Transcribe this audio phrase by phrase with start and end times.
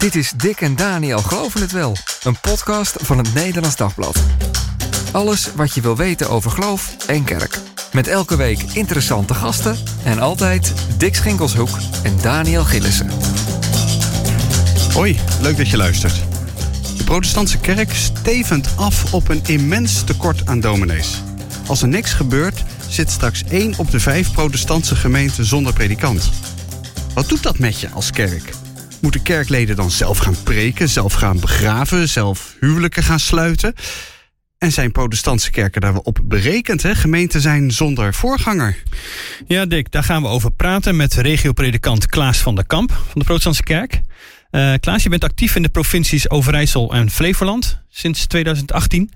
[0.00, 4.22] Dit is Dick en Daniel Geloven het Wel, een podcast van het Nederlands Dagblad.
[5.12, 7.58] Alles wat je wil weten over geloof en kerk.
[7.92, 11.68] Met elke week interessante gasten en altijd Dick Schinkelshoek
[12.02, 13.10] en Daniel Gillissen.
[14.92, 16.22] Hoi, leuk dat je luistert.
[16.96, 21.22] De protestantse kerk stevend af op een immens tekort aan dominees.
[21.66, 26.30] Als er niks gebeurt, zit straks één op de vijf protestantse gemeenten zonder predikant.
[27.14, 28.59] Wat doet dat met je als kerk?
[29.00, 33.74] Moeten kerkleden dan zelf gaan preken, zelf gaan begraven, zelf huwelijken gaan sluiten?
[34.58, 36.94] En zijn protestantse kerken daarop berekend, hè?
[36.94, 38.76] Gemeenten zijn zonder voorganger.
[39.46, 43.24] Ja, Dick, daar gaan we over praten met regiopredikant Klaas van der Kamp van de
[43.24, 44.00] Protestantse Kerk.
[44.50, 49.10] Uh, Klaas, je bent actief in de provincies Overijssel en Flevoland sinds 2018.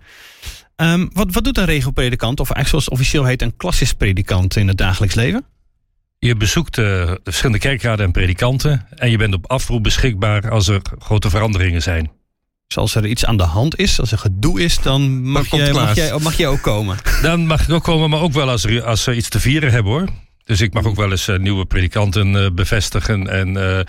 [0.77, 4.69] Um, wat, wat doet een regiopredikant, of eigenlijk zoals officieel heet, een klassisch predikant in
[4.69, 5.45] het dagelijks leven?
[6.27, 10.69] Je bezoekt uh, de verschillende kerkraden en predikanten en je bent op afroep beschikbaar als
[10.69, 12.10] er grote veranderingen zijn.
[12.67, 15.58] Dus als er iets aan de hand is, als er gedoe is, dan mag, Dan
[15.58, 15.97] jij, mag, Klaas.
[15.97, 16.97] jij, mag jij ook komen.
[17.22, 19.70] Dan mag ik ook komen, maar ook wel als, er, als ze iets te vieren
[19.70, 20.08] hebben hoor.
[20.45, 23.28] Dus ik mag ook wel eens eh, nieuwe predikanten eh, bevestigen.
[23.28, 23.80] En, eh,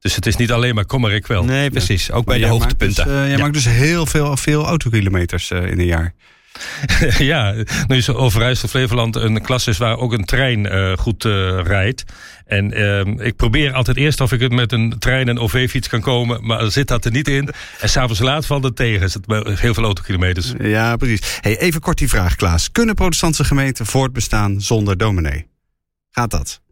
[0.00, 1.44] dus het is niet alleen maar kom maar ik wel.
[1.44, 2.10] Nee, precies.
[2.10, 3.06] Ook bij de hoogtepunten.
[3.08, 3.42] Maakt dus, eh, jij Ja.
[3.42, 6.14] maakt dus heel veel, veel autokilometers eh, in een jaar.
[7.18, 7.54] ja,
[7.86, 12.04] nu is Overijssel Flevoland een klas is waar ook een trein eh, goed eh, rijdt.
[12.46, 16.00] En ehm, ik probeer altijd eerst of ik het met een trein en OV-fiets kan
[16.00, 17.48] komen, maar zit dat er niet in.
[17.80, 19.02] En s'avonds laat valt het tegen.
[19.02, 20.52] Er zitten heel veel autokilometers.
[20.58, 21.38] Ja, precies.
[21.40, 22.72] Hey, even kort die vraag, Klaas.
[22.72, 25.46] Kunnen protestantse gemeenten voortbestaan zonder dominee?
[26.10, 26.62] Gaat dat?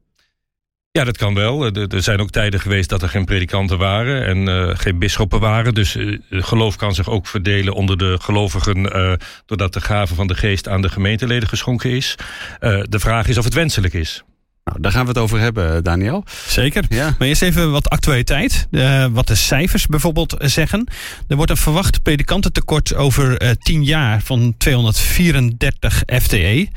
[0.98, 1.65] Ja, dat kan wel.
[1.65, 5.41] Er er zijn ook tijden geweest dat er geen predikanten waren en eh, geen bisschoppen
[5.41, 5.75] waren.
[5.75, 9.12] Dus eh, geloof kan zich ook verdelen onder de gelovigen, eh,
[9.47, 12.15] doordat de gave van de geest aan de gemeenteleden geschonken is.
[12.61, 14.23] Eh, de vraag is of het wenselijk is.
[14.65, 16.25] Nou, daar gaan we het over hebben, eh, Daniel.
[16.47, 16.85] Zeker.
[16.89, 17.15] Ja.
[17.19, 18.67] Maar eerst even wat actualiteit.
[18.71, 20.89] Eh, wat de cijfers bijvoorbeeld zeggen.
[21.29, 26.69] Er wordt een verwacht predikantentekort over eh 10 jaar van 234 FTE.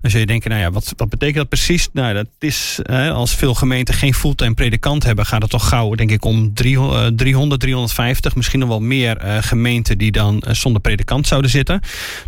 [0.00, 1.88] Dan zul je denken, nou ja, wat, wat betekent dat precies?
[1.92, 2.78] Nou, dat is,
[3.12, 7.18] als veel gemeenten geen fulltime predikant hebben, gaat het toch gauw, denk ik, om 300,
[7.18, 11.80] 300 350, misschien nog wel meer gemeenten die dan zonder predikant zouden zitten.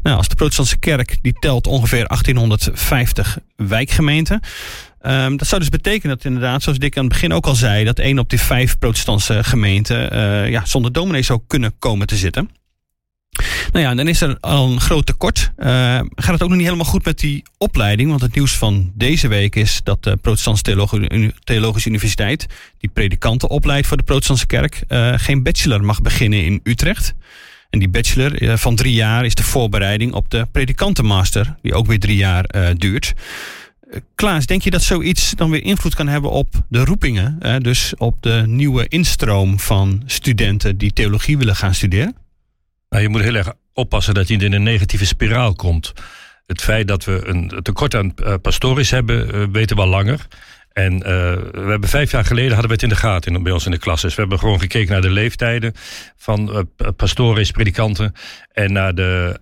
[0.03, 4.41] Nou, als de protestantse kerk, die telt ongeveer 1850 wijkgemeenten.
[5.07, 7.85] Ehm, dat zou dus betekenen dat inderdaad, zoals Dick aan het begin ook al zei,
[7.85, 12.17] dat één op die vijf protestantse gemeenten eh, ja, zonder dominee zou kunnen komen te
[12.17, 12.51] zitten.
[13.73, 15.53] Nou ja, dan is er al een groot tekort.
[15.57, 15.69] Eh,
[16.15, 18.09] gaat het ook nog niet helemaal goed met die opleiding?
[18.09, 22.47] Want het nieuws van deze week is dat de Protestantse Theologische, Uni- Theologische Universiteit,
[22.79, 27.15] die predikanten opleidt voor de Protestantse Kerk, eh, geen bachelor mag beginnen in Utrecht.
[27.71, 31.99] En die bachelor van drie jaar is de voorbereiding op de predikantenmaster, die ook weer
[31.99, 33.15] drie jaar duurt.
[33.91, 37.37] Eh, Klaas, denk je dat zoiets dan weer invloed kan hebben op de roepingen?
[37.41, 42.17] eh, dus op de nieuwe instroom van studenten die theologie willen gaan studeren?
[42.89, 45.93] Nou, je moet heel erg oppassen dat je niet in een negatieve spiraal komt.
[46.47, 50.27] Het feit dat we een tekort aan uh, pastoris hebben, uh, weten we al langer.
[50.73, 53.65] En we hebben vijf jaar geleden hadden we het in de gaten in, bij ons
[53.65, 54.01] in de klas.
[54.01, 55.73] Dus we hebben gewoon gekeken naar de leeftijden
[56.17, 58.13] van uh, pastoris, predikanten.
[58.53, 59.41] En naar de,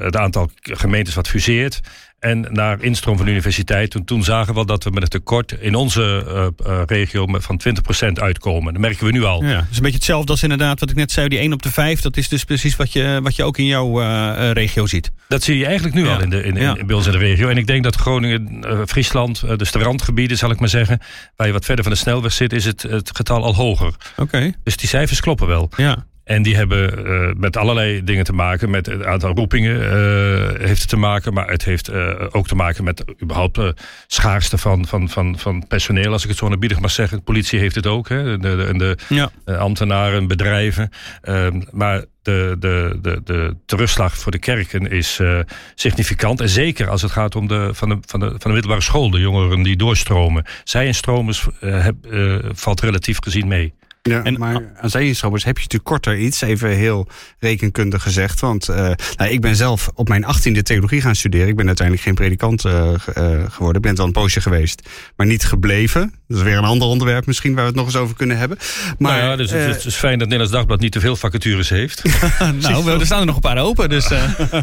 [0.00, 1.80] het aantal gemeentes wat fuseert.
[2.18, 3.94] En naar instroom van de universiteit.
[3.94, 7.60] En toen zagen we dat we met een tekort in onze uh, uh, regio van
[8.08, 8.72] 20% uitkomen.
[8.72, 9.44] Dat merken we nu al.
[9.44, 11.28] Ja, dus een beetje hetzelfde als inderdaad wat ik net zei.
[11.28, 13.66] Die 1 op de 5, dat is dus precies wat je, wat je ook in
[13.66, 15.12] jouw uh, regio ziet.
[15.28, 16.14] Dat zie je eigenlijk nu Ja.
[16.14, 16.76] al in de, in, Ja.
[16.76, 17.48] in, bij ons in de regio.
[17.48, 20.98] En ik denk dat Groningen, Friesland, dus de randgebieden zal ik maar zeggen...
[21.36, 23.86] waar je wat verder van de snelweg zit, is het, het getal al hoger.
[23.86, 24.22] Oké.
[24.22, 24.54] Okay.
[24.62, 25.70] Dus die cijfers kloppen wel.
[25.76, 26.06] Ja.
[26.24, 28.70] En die hebben uh, met allerlei dingen te maken.
[28.70, 31.32] Met het aantal roepingen uh, heeft het te maken.
[31.32, 33.74] Maar het heeft uh, ook te maken met überhaupt de
[34.06, 36.12] schaarste van, van, van, van personeel.
[36.12, 37.18] Als ik het zo nabiedig mag zeggen.
[37.18, 38.08] De politie heeft het ook.
[38.08, 38.38] Hè?
[38.38, 39.30] De, de, de ja.
[39.44, 40.90] ambtenaren, bedrijven.
[41.22, 45.38] Ehm, maar de, de, de, de terugslag voor de kerken is uh,
[45.74, 46.40] significant.
[46.40, 49.10] En zeker als het gaat om de, van, de, van, de, van de middelbare school.
[49.10, 50.44] De jongeren die doorstromen.
[50.64, 53.74] Zij en stromers uh, heb, uh, valt relatief gezien mee.
[54.10, 57.08] Ja, en, maar aan zijinstromers heb je tekorter iets, even heel
[57.38, 58.40] rekenkundig gezegd.
[58.40, 58.76] Want uh,
[59.16, 61.48] nou, ik ben zelf op mijn achttiende theologie gaan studeren.
[61.48, 63.76] Ik ben uiteindelijk geen predikant uh, uh, geworden.
[63.76, 66.14] Ik ben het wel een poosje geweest, maar niet gebleven.
[66.28, 68.58] Dat is weer een ander onderwerp misschien waar we het nog eens over kunnen hebben.
[68.98, 71.68] Maar, nou ja, dus het, het, is fijn dat Nederlands Dagblad niet te veel vacatures
[71.68, 72.02] heeft.
[72.60, 74.08] nou, er staan er nog een paar open, dus...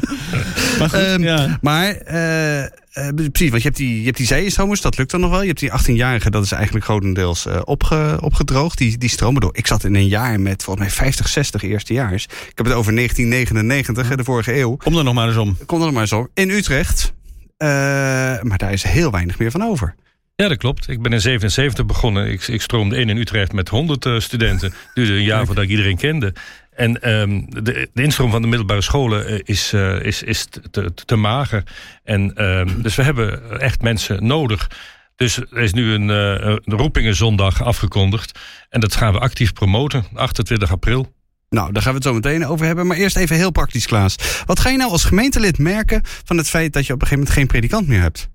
[0.80, 1.58] maar goed, um, ja.
[1.62, 1.96] Maar...
[2.94, 5.42] Uh, precies, want je hebt die, je hebt die zijenstromers, dat lukt dan nog wel.
[5.42, 8.78] Je hebt die 18-jarigen, dat is eigenlijk grotendeels opge, opgedroogd.
[8.78, 9.56] Die, die stromen door.
[9.56, 12.24] Ik zat in een jaar met volgens mij 50, 60 eerstejaars.
[12.24, 14.76] Ik heb het over 1999, hè, de vorige eeuw.
[14.76, 15.58] Kom er nog maar eens om.
[15.66, 16.28] Kom er nog maar eens om.
[16.34, 17.14] In Utrecht.
[18.42, 19.96] Maar daar is heel weinig meer van over.
[20.36, 20.90] Ja, dat klopt.
[20.90, 22.32] Ik ben in 77 begonnen.
[22.32, 24.74] Ik, ik stroomde in in Utrecht met 100 uh, studenten.
[24.94, 26.34] duurde een jaar voordat ik iedereen kende.
[26.72, 30.62] En um, de, de instroom van de middelbare scholen uh, is, uh, is, is te,
[30.72, 31.64] te, te mager.
[32.04, 34.70] En, um, dus we hebben echt mensen nodig.
[35.16, 38.40] Dus er is nu een, een roepingenzondag afgekondigd.
[38.70, 41.14] En dat gaan we actief promoten, 28 april.
[41.56, 42.88] Nou, daar gaan we het zo meteen over hebben.
[42.88, 44.16] Maar eerst even heel praktisch, Klaas.
[44.46, 47.18] Wat ga je nou als gemeentelid merken van het feit dat je op een gegeven
[47.18, 48.30] moment geen predikant meer hebt?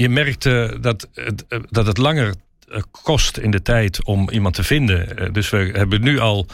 [0.00, 1.26] Je merkt uh, dat, uh,
[1.70, 2.34] dat het langer
[2.90, 5.32] kost in de tijd om iemand te vinden.
[5.32, 6.46] dus we hebben nu al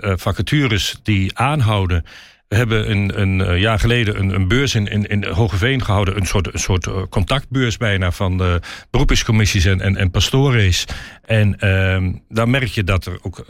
[0.00, 2.04] vacatures die aanhouden.
[2.48, 6.16] We hebben een, een jaar geleden een, een beurs in, in, in Hogeveen gehouden.
[6.16, 8.60] Een soort, een soort contactbeurs bijna van de
[8.90, 10.84] beroepingscommissies en, en, en pastores.
[11.24, 13.44] En uh, daar merk je dat er ook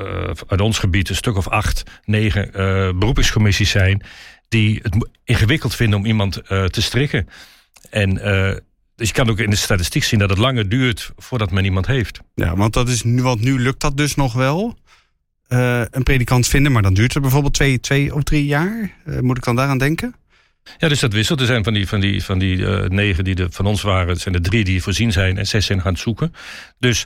[0.46, 2.52] uit ons gebied een stuk of acht, negen uh,
[2.98, 4.02] beroepingscommissies zijn.
[4.48, 7.28] Die het ingewikkeld vinden om iemand te strikken.
[7.90, 8.20] En
[9.00, 11.87] dus je kan ook in de statistiek zien dat het langer duurt voordat men iemand
[11.87, 12.20] heeft.
[12.35, 14.79] Ja, want, dat is nu, want nu lukt dat dus nog wel.
[15.49, 18.91] Uh, een predikant vinden, maar dan duurt het bijvoorbeeld twee, twee of drie jaar.
[19.06, 20.14] Uh, moet ik dan daaraan denken?
[20.79, 21.41] Ja, dus dat wisselt.
[21.41, 24.17] Er zijn van die, van die, van die uh, negen die er van ons waren,
[24.17, 26.35] zijn er drie die voorzien zijn en zes zijn gaan zoeken.
[26.79, 27.05] Dus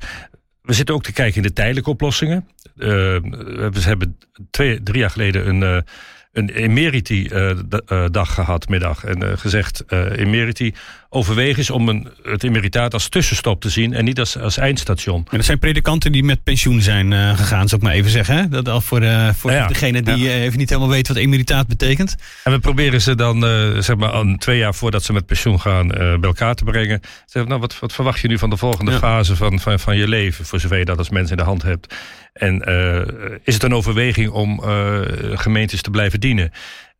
[0.62, 2.48] we zitten ook te kijken in de tijdelijke oplossingen.
[2.74, 4.18] we hebben
[4.50, 5.84] twee, drie jaar geleden een
[6.34, 9.04] een emeriti-dag uh, gehad, middag.
[9.04, 10.74] En uh, gezegd, uh, emeriti
[11.08, 15.26] overwegen is om een, het emeritaat als tussenstop te zien en niet als, als eindstation.
[15.30, 18.36] En dat zijn predikanten die met pensioen zijn gegaan, zou ik maar even zeggen.
[18.36, 18.48] Hè?
[18.48, 19.02] Dat al voor,
[19.34, 20.30] voor ja, degene die ja.
[20.30, 22.16] even niet helemaal weet wat emeritaat betekent.
[22.44, 23.40] En we proberen ze dan,
[23.82, 27.00] zeg maar, een, twee jaar voordat ze met pensioen gaan, bij elkaar te brengen.
[27.26, 28.98] Zeg, nou, wat, wat verwacht je nu van de volgende ja.
[28.98, 31.62] fase van, van, van je leven, voor zover je dat als mens in de hand
[31.62, 31.94] hebt?
[32.34, 33.00] En uh,
[33.42, 35.00] is het een overweging om uh,
[35.34, 36.52] gemeentes te blijven dienen?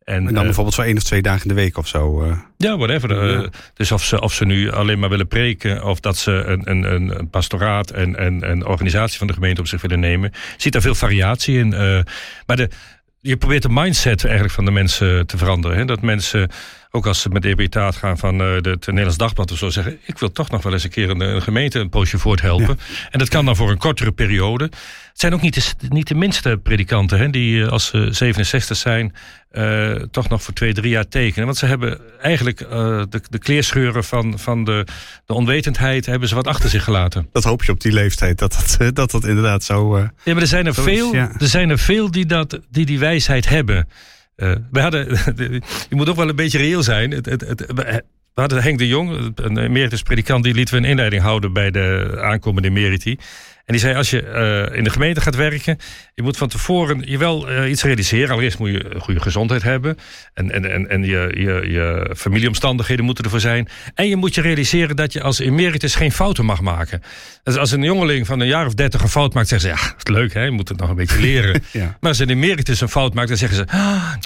[0.03, 2.25] En, en dan uh, bijvoorbeeld zo één of twee dagen in de week of zo?
[2.57, 3.29] Ja, whatever.
[3.41, 3.49] Ja.
[3.73, 5.83] dus of ze, of ze nu alleen maar willen preken...
[5.83, 6.83] of dat ze een, een,
[7.19, 10.31] een pastoraat en een, een organisatie van de gemeente op zich willen nemen...
[10.57, 11.69] ziet daar veel variatie in.
[12.45, 12.69] maar de,
[13.19, 15.77] je probeert de mindset eigenlijk van de mensen te veranderen.
[15.77, 15.85] Hè?
[15.85, 16.49] Dat mensen
[16.95, 19.97] ook als ze met ebritaat gaan van uh, de, het Nederlands Dagblad of zo zeggen...
[20.05, 22.79] ik wil toch nog wel eens een keer een, een gemeente een poosje voorthelpen.
[22.79, 23.09] Ja.
[23.09, 24.63] En dat kan dan voor een kortere periode.
[24.63, 29.13] Het zijn ook niet de, niet de minste predikanten hè, die als ze 67 zijn...
[29.51, 31.45] Uh, toch nog voor twee, drie jaar tekenen.
[31.45, 32.67] Want ze hebben eigenlijk uh,
[33.09, 34.85] de, de kleerscheuren van, van de,
[35.25, 36.05] de onwetendheid...
[36.05, 37.27] hebben ze wat achter zich gelaten.
[37.31, 39.97] Dat hoop je op die leeftijd, dat dat, dat, dat inderdaad zo...
[39.97, 41.31] ja, maar er zijn er, veel, is, ja.
[41.39, 43.87] er, zijn er veel die, dat, die die wijsheid hebben...
[44.37, 45.07] Uh, we hadden,
[45.89, 47.11] je moet ook wel een beetje reëel zijn.
[47.11, 47.65] Het, het, het,
[48.35, 51.71] we hadden Henk de Jong, een emeritus predikant, die liet we een inleiding houden bij
[51.71, 53.17] de aankomende emeriti.
[53.65, 54.23] En die zei, als je
[54.71, 55.77] uh, in de gemeente gaat werken,
[56.13, 58.29] je moet van tevoren je wel uh, iets realiseren.
[58.29, 59.97] Allereerst moet je goede gezondheid hebben.
[60.33, 63.67] En, en, en, en je, je, je familieomstandigheden moeten ervoor zijn.
[63.93, 67.01] En je moet je realiseren dat je als emeritus geen fouten mag maken.
[67.43, 69.81] Dus als een jongeling van een jaar of dertig een fout maakt, zeggen ze, ja,
[69.81, 71.63] het is leuk hè, je moet het nog een beetje leren.
[71.71, 71.97] ja.
[71.99, 73.65] Maar als een emeritus een fout maakt, dan zeggen ze,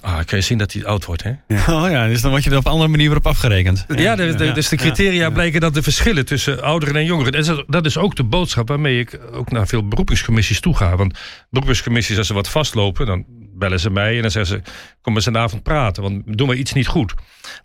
[0.01, 1.31] ah, kan je zien dat hij oud wordt hè.
[1.47, 1.63] Ja.
[1.79, 3.85] Oh ja, dus dan word je er op een andere manier op afgerekend.
[3.95, 5.29] Ja, de, de, dus de criteria ja.
[5.29, 7.33] blijken dat de verschillen tussen ouderen en jongeren.
[7.33, 10.95] En dat is ook de boodschap waarmee ik ook naar veel beroepingscommissies toe ga.
[10.95, 14.71] Want beroepingscommissies, als ze wat vastlopen, dan bellen ze mij en dan zeggen ze:
[15.01, 17.13] Kom eens een avond praten, want doen we iets niet goed.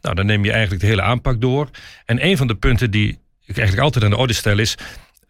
[0.01, 1.69] Nou, dan neem je eigenlijk de hele aanpak door.
[2.05, 4.77] En een van de punten die ik eigenlijk altijd aan de orde stel is: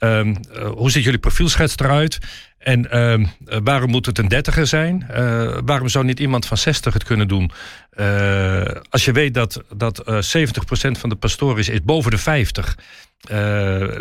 [0.05, 2.19] um, uh, hoe ziet jullie profielschets eruit?
[2.59, 3.27] En uh,
[3.65, 5.07] waarom moet het een dertiger zijn?
[5.11, 7.51] Uh, waarom zou niet iemand van 60 het kunnen doen?
[8.91, 10.11] Als je weet dat, dat 70%
[10.91, 12.79] van de pastoren is, boven de 50.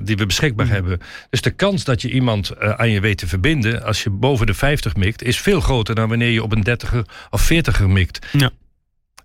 [0.03, 0.71] die we beschikbaar mm.
[0.71, 0.99] hebben.
[1.29, 3.83] Dus de kans dat je iemand aan je weet te verbinden...
[3.83, 5.23] als je boven de 50 mikt...
[5.23, 6.99] is veel groter dan wanneer je op een 30er
[7.29, 8.27] of 40er mikt.
[8.31, 8.51] Ja.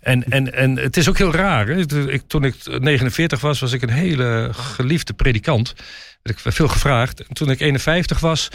[0.00, 1.66] En, en, en het is ook heel raar.
[1.66, 2.08] Hè?
[2.10, 5.74] Ik, toen ik 49 was, was ik een hele geliefde predikant.
[6.28, 7.20] Werd ik veel gevraagd.
[7.20, 8.50] En toen ik 51 was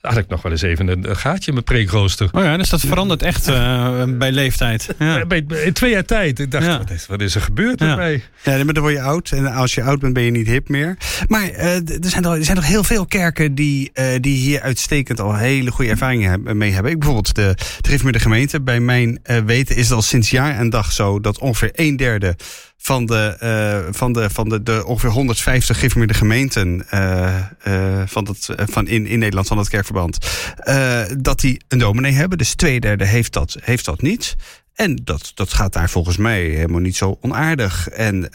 [0.00, 2.28] had ik nog wel eens even een gaatje in mijn preekrooster.
[2.32, 4.94] Oh ja, dus dat verandert echt uh, bij leeftijd.
[4.98, 5.26] Ja.
[5.26, 6.38] Bij, in twee jaar tijd.
[6.38, 6.78] Ik dacht, ja.
[6.78, 7.86] wat, is, wat, is, er gebeurd ja.
[7.86, 8.22] met mij?
[8.42, 9.30] Ja, maar dan word je oud.
[9.30, 10.96] En als je oud bent, ben je niet hip meer.
[11.28, 14.60] Maar uh, er, zijn er, er zijn nog heel veel kerken die, uh, die hier
[14.60, 16.92] uitstekend al hele goede ervaringen hebben, mee hebben.
[16.92, 18.60] Ik bijvoorbeeld de, de de gemeente.
[18.60, 22.36] Bij mijn weten is het al sinds jaar en dag zo dat ongeveer een derde
[22.80, 27.36] van de, uh, van de, van de, de ongeveer 150 geformeerde gemeenten uh,
[27.68, 30.18] uh, van dat, van in, in Nederland van het kerkverband,
[31.18, 32.38] dat die een dominee hebben.
[32.38, 34.36] Dus twee derde heeft dat, heeft dat niet.
[34.74, 37.88] En dat, dat gaat daar volgens mij helemaal niet zo onaardig.
[37.88, 38.28] En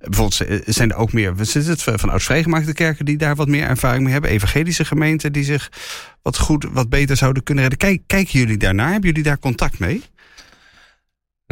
[0.00, 3.64] bijvoorbeeld zijn er ook meer is het, van oud vrijgemaakte kerken die daar wat meer
[3.64, 4.30] ervaring mee hebben.
[4.30, 5.70] Evangelische gemeenten die zich
[6.22, 7.88] wat goed, wat beter zouden kunnen redden.
[7.88, 8.90] Kijk, kijken jullie daarnaar?
[8.90, 10.02] Hebben jullie daar contact mee?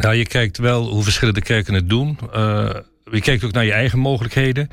[0.01, 2.17] Nou, je kijkt wel hoe verschillende kerken het doen.
[2.35, 2.69] Uh,
[3.11, 4.69] je kijkt ook naar je eigen mogelijkheden.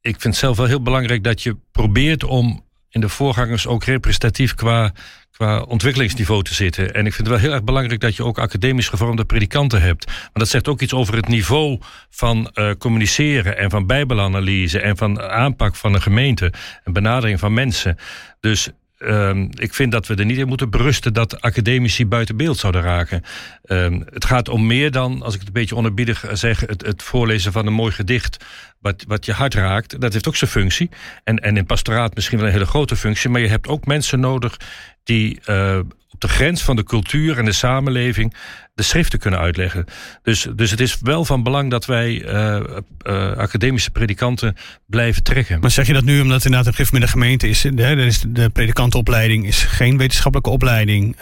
[0.00, 3.84] ik vind het zelf wel heel belangrijk dat je probeert om in de voorgangers ook
[3.84, 4.92] representatief qua,
[5.30, 6.94] qua ontwikkelingsniveau te zitten.
[6.94, 10.06] En ik vind het wel heel erg belangrijk dat je ook academisch gevormde predikanten hebt.
[10.06, 14.96] Maar dat zegt ook iets over het niveau van uh, communiceren en van bijbelanalyse en
[14.96, 16.52] van aanpak van een gemeente
[16.84, 17.96] en benadering van mensen.
[18.40, 18.70] Dus
[19.06, 22.82] Um, ik vind dat we er niet in moeten berusten dat academici buiten beeld zouden
[22.82, 23.22] raken.
[23.66, 27.02] Um, het gaat om meer dan, als ik het een beetje onerbiedig zeg, het, het,
[27.02, 28.44] voorlezen van een mooi gedicht.
[28.80, 30.00] Wat, wat je hart raakt.
[30.00, 30.90] Dat heeft ook zijn functie.
[31.24, 33.30] En, en in pastoraat misschien wel een hele grote functie.
[33.30, 34.56] Maar je hebt ook mensen nodig
[35.04, 35.78] die uh,
[36.10, 38.34] op de grens van de cultuur en de samenleving
[38.74, 39.84] de schriften kunnen uitleggen.
[40.22, 42.60] Dus, dus het is wel van belang dat wij uh,
[43.06, 44.56] uh, academische predikanten
[44.86, 45.60] blijven trekken.
[45.60, 47.60] Maar zeg je dat nu omdat het inderdaad een gif met de gemeente is?
[47.60, 51.16] De, de predikantenopleiding is geen wetenschappelijke opleiding.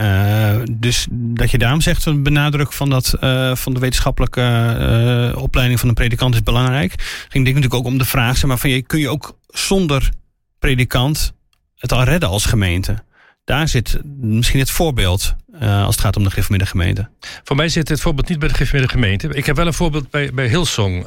[0.71, 3.17] Dus dat je daarom zegt, een benadruk van, dat,
[3.53, 6.95] van de wetenschappelijke opleiding van een predikant is belangrijk.
[7.29, 10.11] Ging denk natuurlijk ook om de vraag, zeg maar, van, je, kun je ook zonder
[10.59, 11.33] predikant
[11.77, 13.03] het al redden als gemeente?
[13.45, 17.09] Daar zit misschien het voorbeeld uh, als het gaat om de gereformeerde gemeente.
[17.45, 19.29] Voor mij zit het voorbeeld niet bij de gereformeerde gemeente.
[19.29, 20.99] Ik heb wel een voorbeeld bij, bij Hillsong.
[20.99, 21.07] Uh,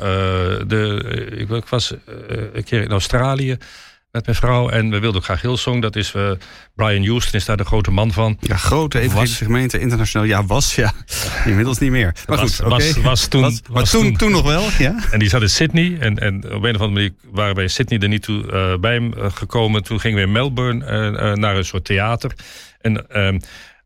[0.68, 1.94] de, ik, ik, was
[2.54, 3.58] een keer in Australië
[4.16, 4.70] met mijn vrouw.
[4.70, 5.82] En we wilden ook graag Hillsong.
[5.82, 6.32] Dat is uh,
[6.76, 8.38] Brian Houston is daar de grote man van.
[8.40, 10.28] Ja, grote evangelische gemeente, internationaal.
[10.28, 10.94] Ja, was ja.
[11.46, 12.16] Inmiddels niet meer.
[12.28, 14.96] Maar was, goed, was, was, toen, was, maar toen, toen, toen, nog wel, ja.
[15.12, 15.98] En die zat in Sydney.
[16.00, 18.78] En, en op een of andere manier waren wij in Sydney er niet toe uh,
[18.78, 19.84] bij hem gekomen.
[19.84, 22.32] Toen gingen we in Melbourne uh, naar een soort theater.
[22.82, 23.38] En ehm,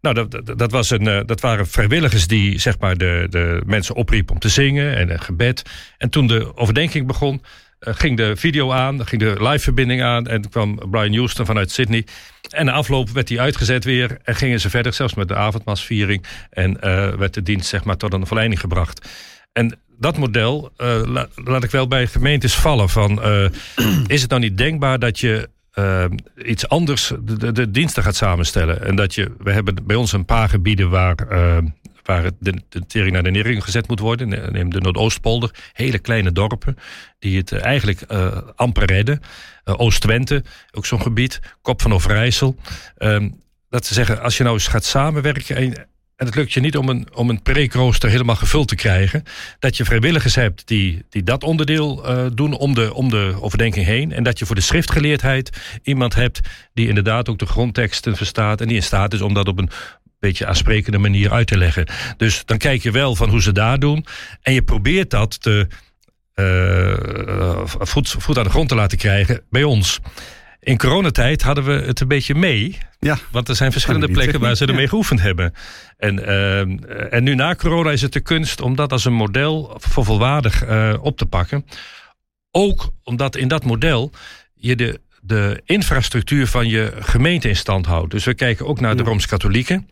[0.01, 3.95] nou, dat, dat, was een, eh, dat waren vrijwilligers die zeg maar, de, de mensen
[3.95, 5.63] opriepen om te zingen en een gebed.
[5.97, 7.43] En toen de overdenking begon, eh,
[7.79, 10.27] ging de video aan, ging de live-verbinding aan.
[10.27, 12.05] En kwam Brian Houston vanuit Sydney.
[12.49, 14.17] En na afloop werd hij uitgezet weer.
[14.23, 16.25] En gingen ze verder, zelfs met de avondmasviering.
[16.49, 19.09] En uh, werd de dienst zeg maar, tot een volleinding gebracht.
[19.51, 22.89] En dat model uh, laat ik wel bij gemeentes vallen.
[22.89, 23.23] Van,
[24.07, 26.05] is het nou niet denkbaar dat je uh,
[26.45, 28.85] iets anders de, de, diensten gaat samenstellen.
[28.85, 31.57] En dat je, we hebben bij ons een paar gebieden waar, uh,
[32.03, 34.51] waar de, de tering naar de nering gezet moet worden.
[34.51, 36.77] Neem de Noordoostpolder, hele kleine dorpen
[37.19, 39.21] die het eigenlijk uh, amper redden.
[39.63, 42.55] Oost-Twente, ook zo'n gebied, Kop van Overijssel.
[42.97, 43.29] Ehm,
[43.69, 45.87] dat ze zeggen, als je nou eens gaat samenwerken en,
[46.19, 49.23] en het lukt je niet om een, om een preekrooster helemaal gevuld te krijgen.
[49.59, 53.85] Dat je vrijwilligers hebt die, die dat onderdeel uh, doen om de, om de overdenking
[53.85, 54.11] heen.
[54.11, 56.39] En dat je voor de schriftgeleerdheid iemand hebt
[56.73, 58.61] die inderdaad ook de grondteksten verstaat.
[58.61, 59.69] En die in staat is om dat op een
[60.19, 61.87] beetje aansprekende manier uit te leggen.
[62.17, 64.05] Dus dan kijk je wel van hoe ze daar doen.
[64.41, 65.67] En je probeert dat te,
[66.35, 69.99] uh, voet, voet aan de grond te laten krijgen bij ons.
[70.59, 72.77] In coronatijd hadden we het een beetje mee.
[72.99, 73.17] Ja.
[73.31, 74.89] Want er zijn verschillende plekken waar ze ermee ja.
[74.89, 75.53] geoefend hebben.
[75.97, 79.77] En, uh, en nu na corona is het de kunst om dat als een model
[79.77, 81.65] voor volwaardig uh, op te pakken.
[82.51, 84.11] Ook omdat in dat model
[84.53, 88.11] je de, de infrastructuur van je gemeente in stand houdt.
[88.11, 89.89] Dus we kijken ook naar de Rooms-Katholieken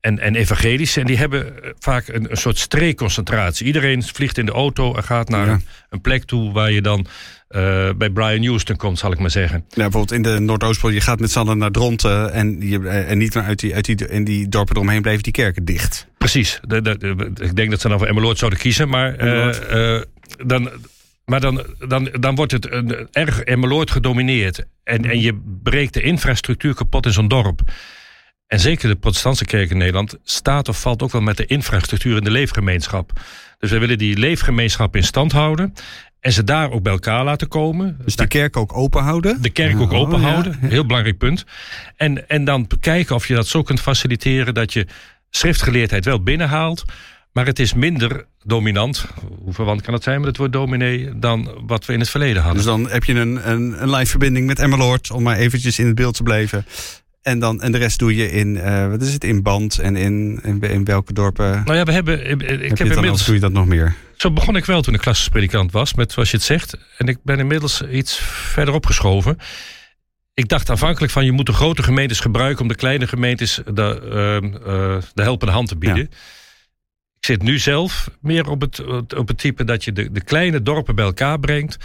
[0.00, 1.00] en, en evangelische.
[1.00, 3.66] En die hebben vaak een, een soort streekconcentratie.
[3.66, 5.52] Iedereen vliegt in de auto en gaat naar ja.
[5.52, 7.06] een, een, plek toe waar je dan
[7.50, 9.64] uh, bij Brian Houston komt, zal ik maar zeggen.
[9.68, 13.18] Ja, bijvoorbeeld in de Noordoostpool, je gaat met z'n allen naar Dronten en, je, en
[13.18, 16.06] niet uit die, uit die, in die dorpen eromheen blijven die kerken dicht.
[16.18, 16.60] Precies.
[16.66, 20.02] De, de, de, ik denk dat ze dan voor Emmeloord zouden kiezen, maar uh, uh,
[20.46, 20.70] dan...
[21.24, 24.64] Maar dan, dan, dan wordt het een, erg Emmeloord gedomineerd.
[24.84, 27.62] En, en je breekt de infrastructuur kapot in zo'n dorp.
[28.50, 32.16] En zeker de protestantse kerk in Nederland staat of valt ook wel met de infrastructuur
[32.16, 33.12] in de leefgemeenschap.
[33.58, 35.74] Dus we willen die leefgemeenschap in stand houden.
[36.20, 37.98] En ze daar ook bij elkaar laten komen.
[38.04, 39.42] Dus de kerk ook open houden?
[39.42, 40.58] De kerk ook open houden.
[40.62, 40.68] Ja.
[40.68, 41.44] Heel belangrijk punt.
[41.96, 44.86] En, en dan kijken of je dat zo kunt faciliteren dat je
[45.30, 46.84] schriftgeleerdheid wel binnenhaalt.
[47.32, 49.06] Maar het is minder dominant,
[49.42, 52.42] hoe verwant kan het zijn met het woord dominee, dan wat we in het verleden
[52.42, 52.62] hadden.
[52.62, 55.86] Dus dan heb je een, een, een live verbinding met Emmeloord, om maar eventjes in
[55.86, 56.66] het beeld te blijven.
[57.22, 59.96] En, dan, en de rest doe je in, uh, wat is het, in Band en
[59.96, 61.62] in, in, in welke dorpen?
[61.64, 63.24] Nou ja, we hebben, ik heb, heb inmiddels...
[63.24, 63.94] doe je dat nog meer?
[64.16, 66.76] Zo begon ik wel toen ik klassisch was, met zoals je het zegt.
[66.96, 69.36] En ik ben inmiddels iets verder opgeschoven.
[70.34, 74.00] Ik dacht aanvankelijk van je moet de grote gemeentes gebruiken om de kleine gemeentes de,
[74.04, 76.08] uh, uh, de helpende hand te bieden.
[76.10, 76.16] Ja.
[77.18, 78.80] Ik zit nu zelf meer op het,
[79.16, 81.76] op het type dat je de, de kleine dorpen bij elkaar brengt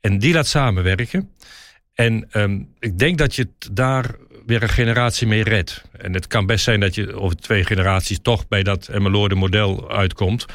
[0.00, 1.30] en die laat samenwerken.
[1.94, 4.14] En um, ik denk dat je het daar
[4.46, 5.82] weer een generatie mee redt.
[5.98, 9.90] En het kan best zijn dat je over twee generaties toch bij dat Emmeloorde model
[9.90, 10.46] uitkomt.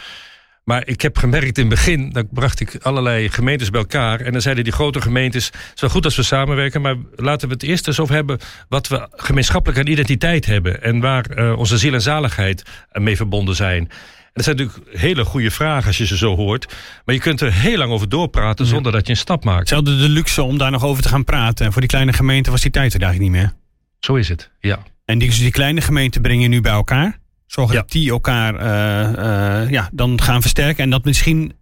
[0.64, 4.22] Maar ik heb gemerkt in het begin, dan bracht ik allerlei gemeentes bij elkaar.
[4.22, 7.48] En dan zeiden die grote gemeentes, het is wel goed als we samenwerken, maar laten
[7.48, 10.84] we het eerst eens over hebben wat we gemeenschappelijk aan identiteit hebben.
[10.84, 13.82] En waar uh, onze ziel en zaligheid mee verbonden zijn.
[13.82, 13.90] En
[14.34, 16.76] Dat zijn natuurlijk hele goede vragen als je ze zo hoort.
[17.06, 19.68] Maar je kunt er heel lang over doorpraten zonder dat je een stap maakt.
[19.68, 21.66] Ze hadden de luxe om daar nog over te gaan praten.
[21.66, 23.54] En voor die kleine gemeente was die tijd er eigenlijk niet meer.
[24.00, 24.84] Zo is het, ja.
[25.06, 27.20] En die, die kleine gemeenten breng je nu bij elkaar.
[27.48, 27.82] Zorgen Ja.
[27.82, 30.84] dat die elkaar eh, eh, ja, dan gaan versterken.
[30.84, 31.54] En dat misschien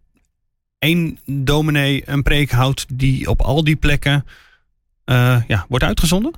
[0.79, 4.25] één dominee een preek houdt die op al die plekken
[5.05, 6.33] eh, ja, wordt uitgezonden.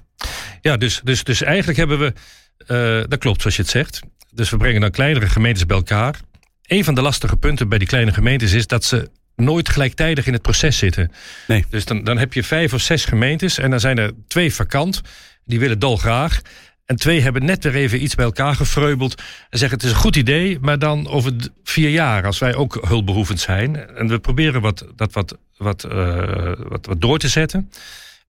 [0.62, 2.14] Ja, dus, dus, dus eigenlijk hebben we,
[3.08, 4.00] dat klopt zoals je het zegt.
[4.34, 6.20] Dus we brengen dan kleinere gemeentes bij elkaar.
[6.64, 10.34] Een van de lastige punten bij die kleine gemeentes is dat ze nooit gelijktijdig in
[10.34, 11.12] het proces zitten.
[11.48, 11.66] Nee.
[11.70, 15.02] Dus dan, dan heb je vijf of zes gemeentes en dan zijn er twee vakant.
[15.50, 16.42] Die willen dolgraag.
[16.86, 19.22] En twee hebben net weer even iets bij elkaar gefreubeld.
[19.50, 22.78] En zeggen het is een goed idee, maar dan over vier jaar, als wij ook
[22.88, 23.88] hulpbehoevend zijn.
[23.88, 27.70] En we proberen wat, dat wat, wat, eh, wat, wat door te zetten.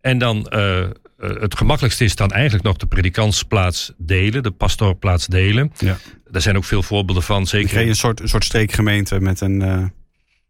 [0.01, 5.27] En dan eh, eh, het gemakkelijkste is dan eigenlijk nog de predikantsplaats delen, de pastoorplaats
[5.27, 5.73] delen.
[5.79, 5.99] Ja.
[6.31, 7.81] Daar zijn ook veel voorbeelden van, Dan zeker.
[7.81, 9.93] je een soort, een soort streekgemeente met, een,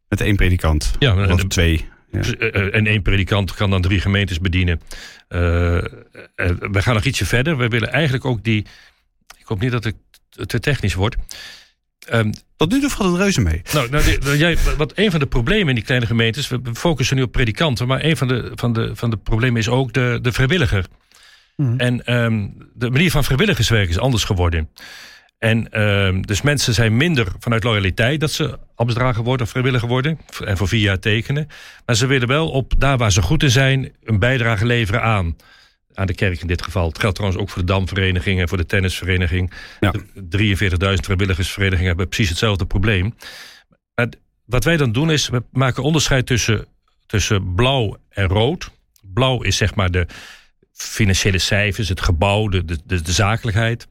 [0.08, 0.92] met één predikant.
[0.98, 1.88] Ja, of de- twee.
[2.12, 2.20] Ja.
[2.20, 4.80] Eh, eh, En één predikant kan dan drie gemeentes bedienen.
[5.28, 5.38] Eh,
[6.58, 7.56] we gaan nog ietsje verder.
[7.56, 8.66] We willen eigenlijk ook die.
[9.38, 9.96] Ik hoop niet dat het
[10.48, 11.16] te technisch wordt.
[12.08, 13.62] Ehm, Tot nu toe valt het reuze mee.
[13.72, 16.48] nou, nou, de- jij, wat een van de problemen in die kleine gemeentes.
[16.48, 17.86] We focussen nu op predikanten.
[17.86, 20.86] Maar een van de, van de, van de problemen is ook de, de vrijwilliger.
[21.56, 21.78] Mhm.
[21.78, 24.68] En ehm, de manier van vrijwilligerswerk is anders geworden.
[25.40, 30.20] En ehm, dus mensen zijn minder vanuit loyaliteit dat ze ambtsdrager worden of vrijwilliger worden.
[30.44, 31.49] En voor vier jaar tekenen.
[31.87, 35.37] Maar ze willen wel op daar waar ze goed in zijn een bijdrage leveren aan.
[35.94, 36.88] Aan de kerk in dit geval.
[36.88, 39.52] Het geldt trouwens ook voor de Damvereniging en voor de tennisvereniging.
[39.80, 39.92] Ja.
[40.14, 40.56] De
[40.99, 43.14] 43.000 vrijwilligersverenigingen hebben precies hetzelfde probleem.
[43.94, 44.09] Maar
[44.44, 46.66] wat wij dan doen is, we maken onderscheid tussen,
[47.06, 48.70] tussen blauw en rood.
[49.02, 50.06] Blauw is zeg maar de
[50.73, 53.88] financiële cijfers, het gebouw, de, de, de, de zakelijkheid.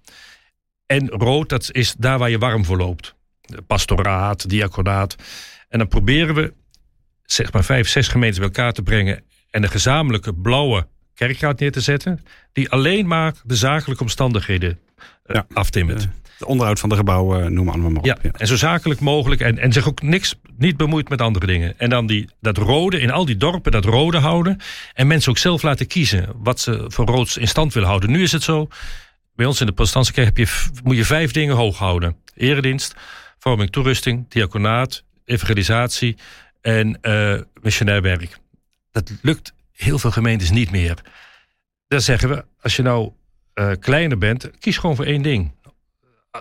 [0.89, 3.15] En rood, dat is daar waar je warm voor loopt.
[3.41, 5.15] De pastoraat, diaconaat.
[5.69, 6.53] En dan proberen we,
[7.23, 9.23] zeg maar, vijf, zes gemeentes bij elkaar te brengen.
[9.49, 12.23] En een gezamenlijke blauwe kerkraad neer te zetten.
[12.53, 14.79] Die alleen maar de zakelijke omstandigheden
[15.23, 15.45] eh, Ja.
[15.53, 16.07] aftimmert.
[16.37, 18.05] Het onderhoud van de gebouwen, noem maar allemaal maar op.
[18.05, 18.31] Ja, Ja.
[18.31, 19.41] en zo zakelijk mogelijk.
[19.41, 21.73] En, en zich ook niks, niet bemoeit met andere dingen.
[21.79, 24.57] En dan die, dat rode, in al die dorpen, dat rode houden.
[24.93, 28.11] En mensen ook zelf laten kiezen wat ze voor roods in stand willen houden.
[28.11, 28.67] Nu is het zo,
[29.39, 32.15] bij ons in de protestantse kerk heb je, moet je vijf dingen hoog houden.
[32.35, 32.95] Eredienst,
[33.37, 36.17] vorming, toerusting, diaconaat, evangelisatie
[36.61, 38.37] en eh missionair werk.
[38.91, 40.97] Dat lukt heel veel gemeentes niet meer.
[41.87, 43.11] Dan zeggen we, als je nou
[43.53, 45.51] eh, kleiner bent, kies gewoon voor één ding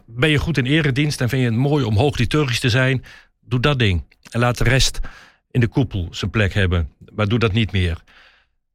[0.06, 3.04] ben je goed in eredienst en vind je het mooi om hoog liturgisch te zijn,
[3.40, 4.04] doe dat ding.
[4.30, 5.00] En laat de rest
[5.50, 6.92] in de koepel zijn plek hebben.
[7.14, 8.02] Maar doe dat niet meer.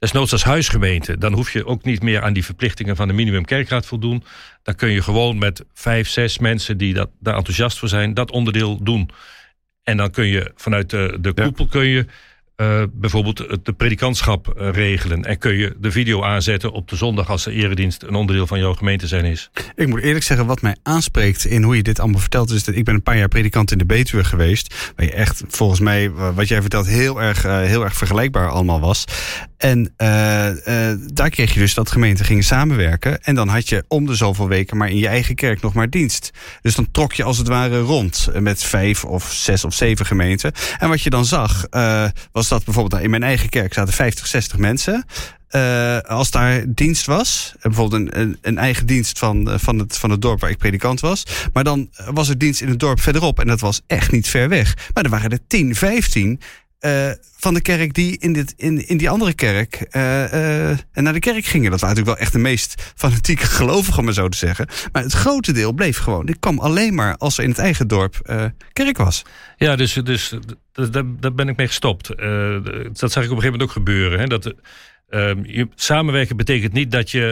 [0.04, 3.86] Desnoods als huisgemeente, dan hoef je ook niet meer aan die verplichtingen van de minimumkerkraad
[3.86, 4.24] voldoen.
[4.64, 8.32] Dan kun je gewoon met vijf, zes mensen die dat, daar enthousiast voor zijn, dat
[8.32, 9.10] onderdeel doen.
[9.84, 11.44] En dan kun je vanuit de, de Ja.
[11.44, 12.06] koepel kun je
[12.56, 15.24] eh, bijvoorbeeld het de predikantschap eh, regelen.
[15.24, 18.60] En kun je de video aanzetten op de zondag als de eredienst een onderdeel van
[18.60, 19.50] jouw gemeente zijn is.
[19.76, 22.76] Ik moet eerlijk zeggen, wat mij aanspreekt in hoe je dit allemaal vertelt, is dat
[22.76, 24.92] ik ben een paar jaar predikant in de Betuwe geweest.
[24.96, 28.80] Waar je echt, volgens mij, wat jij vertelt, heel erg, eh, heel erg vergelijkbaar allemaal
[28.80, 29.06] was.
[29.64, 33.24] En eh, eh, daar kreeg je dus dat gemeenten gingen samenwerken.
[33.24, 35.90] En dan had je om de zoveel weken maar in je eigen kerk nog maar
[35.90, 36.32] dienst.
[36.62, 40.52] Dus dan trok je als het ware rond met vijf of zes of zeven gemeenten.
[40.80, 44.28] En wat je dan zag, eh, was dat bijvoorbeeld in mijn eigen kerk zaten 50,
[44.28, 45.06] 60 mensen.
[45.48, 50.10] Eh, als daar dienst was, bijvoorbeeld een, een, een eigen dienst van, van, het, van
[50.10, 51.24] het dorp waar ik predikant was.
[51.54, 54.50] Maar dan was er dienst in het dorp verderop en dat was echt niet ver
[54.50, 54.78] weg.
[54.94, 56.40] Maar er waren er 10, 15
[56.84, 61.04] eh, van de kerk die in, dit, in, in die andere kerk eh, eh, en
[61.04, 61.72] naar de kerk gingen.
[61.72, 64.68] Dat waren natuurlijk wel echt de meest fanatieke gelovigen, om maar zo te zeggen.
[64.92, 66.26] Maar het grote deel bleef gewoon.
[66.26, 68.16] Dit kwam alleen maar als er in het eigen dorp
[68.74, 69.22] kerk was.
[69.58, 70.34] Ja, dus, dus
[70.72, 72.08] daar, ben ik mee gestopt.
[73.00, 74.20] Dat zag ik op een gegeven moment ook gebeuren.
[74.20, 74.28] Hè?
[74.28, 74.54] Dat,
[75.14, 77.32] ehm, samenwerken betekent niet dat je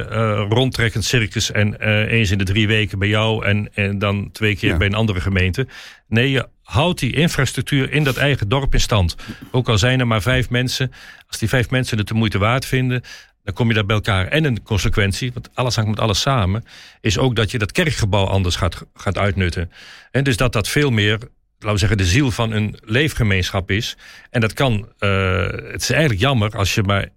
[0.49, 4.31] rondtrekt een circus en eh, eens in de drie weken bij jou en, en dan
[4.31, 4.77] twee keer Ja.
[4.77, 5.67] bij een andere gemeente.
[6.07, 9.15] Nee, je houdt die infrastructuur in dat eigen dorp in stand.
[9.51, 10.91] Ook al zijn er maar vijf mensen,
[11.27, 13.01] als die vijf mensen het de moeite waard vinden,
[13.43, 14.27] dan kom je daar bij elkaar.
[14.27, 16.63] En een consequentie, want alles hangt met alles samen,
[17.01, 19.71] is ook dat je dat kerkgebouw anders gaat, gaat uitnutten.
[20.11, 21.19] En dus dat dat veel meer
[21.59, 23.97] laten we zeggen, de ziel van een leefgemeenschap is.
[24.29, 27.09] En dat kan, eh, het is eigenlijk jammer als je maar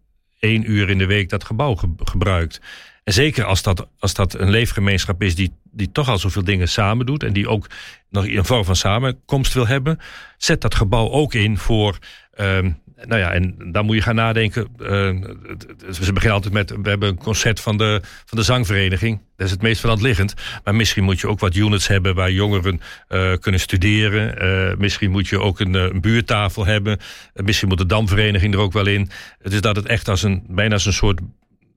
[0.44, 2.60] één uur in de week dat gebouw ge- gebruikt.
[3.04, 6.68] En zeker als dat, als dat een leefgemeenschap is die, die toch al zoveel dingen
[6.68, 7.22] samen doet.
[7.22, 7.66] En die ook
[8.10, 9.98] nog een vorm van samenkomst wil hebben.
[10.38, 11.98] Zet dat gebouw ook in voor
[12.34, 14.68] ehm, nou ja, en dan moet je gaan nadenken.
[14.78, 14.88] Uh,
[15.90, 19.20] ze beginnen altijd met: we hebben een concert van de, van de zangvereniging.
[19.36, 20.34] Dat is het meest van hand liggend.
[20.64, 24.44] Maar misschien moet je ook wat units hebben waar jongeren uh, kunnen studeren.
[24.44, 26.98] Uh, misschien moet je ook een, een buurtafel hebben.
[27.34, 29.10] misschien moet de damvereniging er ook wel in.
[29.38, 31.20] Het is dat het echt als een, bijna als een soort.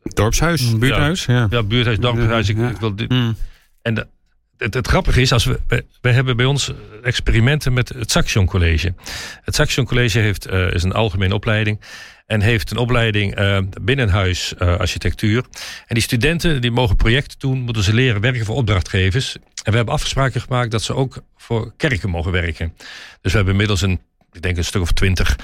[0.03, 0.77] Dorpshuis?
[0.77, 1.33] Buurthuis, ja.
[1.33, 2.49] Ja, ja buurthuis, dorpshuis.
[2.49, 3.35] Ik, ik wil dit, mm.
[3.81, 4.07] En de,
[4.57, 5.59] het, het, grappige is, als we,
[6.01, 6.71] we, hebben bij ons
[7.03, 8.93] experimenten met het Saxion College.
[9.41, 11.81] Het Saxion College heeft, uh, is een algemene opleiding.
[12.25, 15.45] En heeft een opleiding uh, binnenhuis architectuur.
[15.85, 19.35] En die studenten die mogen projecten doen, moeten ze leren werken voor opdrachtgevers.
[19.35, 22.73] En we hebben afspraken gemaakt dat ze ook voor kerken mogen werken.
[23.21, 25.35] Dus we hebben inmiddels een, ik denk een stuk of twintig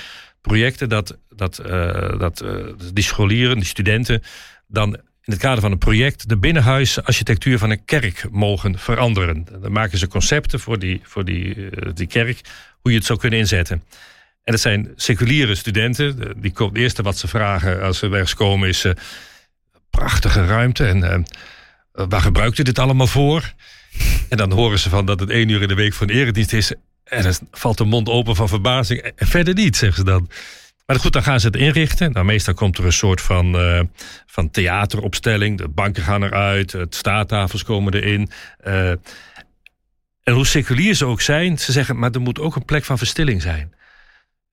[0.41, 1.56] projecten dat, dat,
[2.17, 2.43] dat
[2.93, 4.23] die scholieren, die studenten,
[4.67, 9.48] dan in het kader van een project de binnenhuisarchitectuur van een kerk mogen veranderen.
[9.62, 12.42] Dan maken ze concepten voor die, voor die, eh, die kerk,
[12.82, 13.84] hoe je het zou kunnen inzetten.
[14.44, 16.42] En dat zijn seculiere studenten.
[16.42, 18.86] Die, het eerste wat ze vragen als ze ergens komen is...
[18.86, 18.92] Uh,
[19.90, 21.18] prachtige ruimte en uh,
[22.10, 23.54] waar gebruikt u dit allemaal voor?
[24.30, 26.54] En dan horen ze van dat het één uur in de week voor een eredienst
[26.54, 26.74] is...
[27.04, 29.02] en dan valt de mond open van verbazing.
[29.02, 30.30] En verder niet, zeggen ze dan.
[30.86, 32.12] Maar goed, dan gaan ze het inrichten.
[32.12, 33.82] Nou, meestal komt er een soort van, uh,
[34.26, 35.58] van theateropstelling.
[35.58, 38.30] De banken gaan eruit, het staattafels komen erin.
[38.67, 38.89] Uh,
[40.24, 42.98] en hoe seculier ze ook zijn, ze zeggen, maar er moet ook een plek van
[42.98, 43.74] verstilling zijn.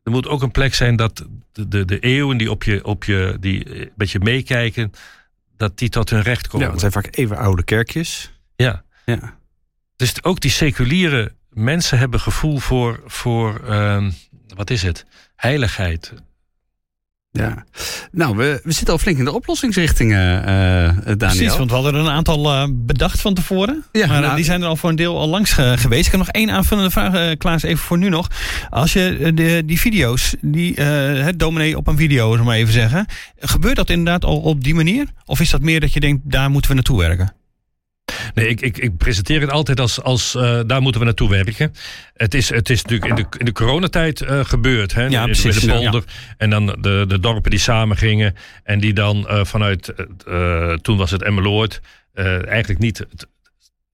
[0.02, 3.04] Er moet ook een plek zijn dat de, de, de eeuwen die op je, op
[3.04, 4.92] je, die met je meekijken,
[5.56, 6.66] dat die tot hun recht komen.
[6.66, 8.32] Ja, het zijn vaak even oude kerkjes.
[8.56, 8.84] Ja.
[9.04, 9.38] ja.
[9.96, 14.06] Dus ook die seculiere mensen hebben gevoel voor, voor uh,
[14.54, 15.06] wat is het?
[15.40, 16.12] heiligheid.
[17.32, 17.64] Ja,
[18.12, 21.16] nou, we, we zitten al flink in de oplossingsrichtingen, uh, Daniel.
[21.16, 23.84] Precies, want we hadden er een aantal uh, bedacht van tevoren.
[23.92, 26.04] Ja, maar nou, die zijn er al voor een deel al langs ge geweest.
[26.04, 28.28] Ik heb nog één aanvullende vraag, uh, Klaas, even voor nu nog.
[28.70, 33.06] Als je de, die video's, die, het dominee op een video, zullen maar even zeggen.
[33.38, 35.06] Gebeurt dat inderdaad al op die manier?
[35.24, 37.32] Of is dat meer dat je denkt, daar moeten we naartoe werken?
[38.34, 41.74] Nee, ik, ik, ik presenteer het altijd als, als uh, daar moeten we naartoe werken.
[42.14, 44.94] Het is, het is natuurlijk in de, in de coronatijd uh, gebeurd.
[44.94, 45.06] Hè?
[45.06, 45.60] Ja, precies.
[45.60, 46.02] De polder.
[46.06, 46.34] Ja.
[46.36, 48.34] En dan de, de dorpen die samen gingen.
[48.64, 49.94] En die dan uh, vanuit,
[50.82, 51.80] toen was het Emmeloord,
[52.14, 53.26] eigenlijk niet het,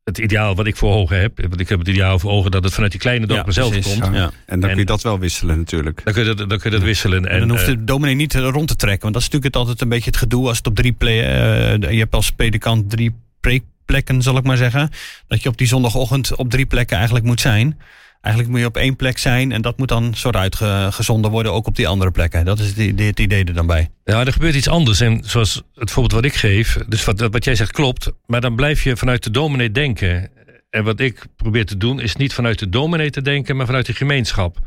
[0.04, 1.40] het ideaal wat ik voor ogen heb.
[1.48, 3.80] Want ik heb het ideaal voor ogen dat het vanuit die kleine dorpen ja, zelf
[3.80, 4.14] komt.
[4.14, 4.30] Ja.
[4.46, 6.00] En dan kun je dat wel wisselen natuurlijk.
[6.04, 7.24] Dan kun je dat, dan kun je dat wisselen.
[7.24, 9.02] En, en dan hoeft de dominee niet rond te trekken.
[9.02, 11.92] Want dat is natuurlijk het altijd een beetje het gedoe als het op drie plekken...
[11.92, 14.90] je hebt als predikant drie preek plekken, zal ik maar zeggen.
[15.28, 17.78] Dat je op die zondagochtend op drie plekken eigenlijk moet zijn.
[18.20, 21.66] Eigenlijk moet je op één plek zijn en dat moet dan soort uitgezonden worden, ook
[21.66, 22.44] op die andere plekken.
[22.44, 23.90] Dat is het, het idee er dan bij.
[24.04, 25.00] Ja, er gebeurt iets anders.
[25.00, 28.56] En zoals het voorbeeld wat ik geef, dus wat, wat jij zegt klopt, maar dan
[28.56, 30.30] blijf je vanuit de dominee denken.
[30.70, 33.86] En wat ik probeer te doen, is niet vanuit de dominee te denken, maar vanuit
[33.86, 34.58] de gemeenschap.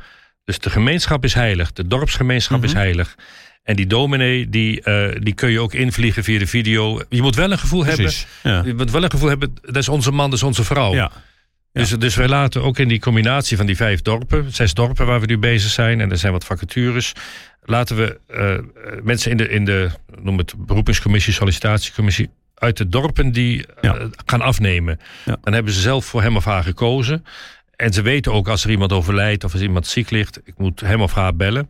[0.43, 2.79] Dus de gemeenschap is heilig, de dorpsgemeenschap is mhm.
[2.79, 3.15] heilig.
[3.63, 7.01] En die dominee, die, uh, die kun je ook invliegen via de video.
[7.09, 8.61] Je moet wel een gevoel Precies, hebben.
[8.61, 8.67] Ja.
[8.67, 10.93] Je moet wel een gevoel hebben, dat is onze man, dat is onze vrouw.
[10.93, 11.11] Ja.
[11.71, 15.19] Dus, dus wij laten ook in die combinatie van die vijf dorpen, zes dorpen waar
[15.19, 17.13] we nu bezig zijn, en er zijn wat vacatures,
[17.61, 19.89] laten we uh, mensen in de, in de,
[20.21, 23.93] noem het beroepingscommissie, sollicitatiecommissie, uit de dorpen die uh,
[24.25, 24.99] gaan afnemen.
[25.25, 25.37] Ja.
[25.41, 27.25] Dan hebben ze zelf voor hem of haar gekozen.
[27.75, 30.79] En ze weten ook als er iemand overlijdt of als iemand ziek ligt, ik moet
[30.79, 31.69] hem of haar bellen.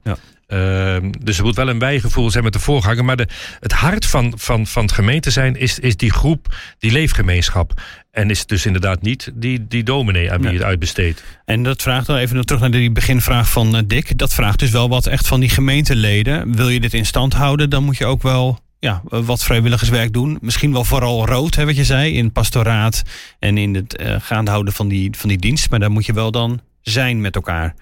[0.54, 3.06] Uh, dus er moet wel een wijgevoel zijn met de voorganger.
[3.06, 3.28] Maar de,
[3.60, 7.82] het hart van, van, van het gemeente zijn is, is die groep, die leefgemeenschap.
[8.12, 10.56] En is dus inderdaad niet die, die dominee aan wie ja.
[10.56, 11.24] het uitbesteedt.
[11.46, 14.18] En dat vraagt dan even terug naar die beginvraag van uh, Dick.
[14.18, 16.56] Dat vraagt dus wel wat echt van die gemeenteleden.
[16.56, 20.38] Wil je dit in stand houden, dan moet je ook wel ja, wat vrijwilligerswerk doen.
[20.42, 23.02] Misschien wel vooral rood, hè, wat je zei, in pastoraat
[23.40, 25.70] en in het uh, gaande houden van die, van die dienst.
[25.70, 27.76] Maar daar moet je wel dan zijn met elkaar.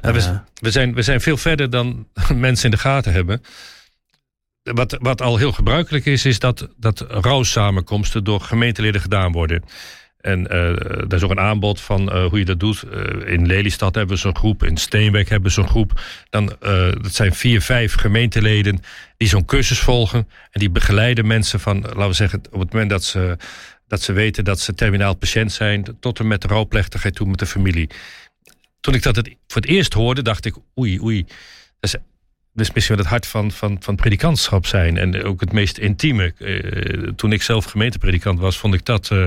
[0.00, 3.42] Nou, we, we, zijn, we zijn veel verder dan mensen in de gaten hebben.
[4.62, 9.64] Wat, wat al heel gebruikelijk is, is dat, dat rouwsamenkomsten door gemeenteleden gedaan worden.
[10.20, 10.48] En uh,
[11.08, 12.84] daar is ook een aanbod van uh, hoe je dat doet.
[12.92, 16.00] Uh, in Lelystad hebben we zo'n groep, in Steenwijk hebben we zo'n groep.
[16.30, 16.56] Dan,
[17.00, 18.80] dat zijn vier, vijf gemeenteleden
[19.16, 20.28] die zo'n cursus volgen.
[20.50, 23.36] En die begeleiden mensen van, laten we zeggen, op het moment dat ze,
[23.88, 27.38] dat ze weten dat ze terminaal patiënt zijn, tot en met de rouwplechtigheid toe met
[27.38, 27.90] de familie
[28.84, 31.24] toen ik dat het voor het eerst hoorde, dacht ik, oei, oei.
[31.80, 31.94] Dat is,
[32.54, 34.96] is misschien wel het hart van, van, van predikantschap zijn.
[34.96, 36.34] En ook het meest intieme.
[36.38, 39.10] Uh, toen ik zelf gemeentepredikant was, vond ik dat...
[39.12, 39.26] Uh,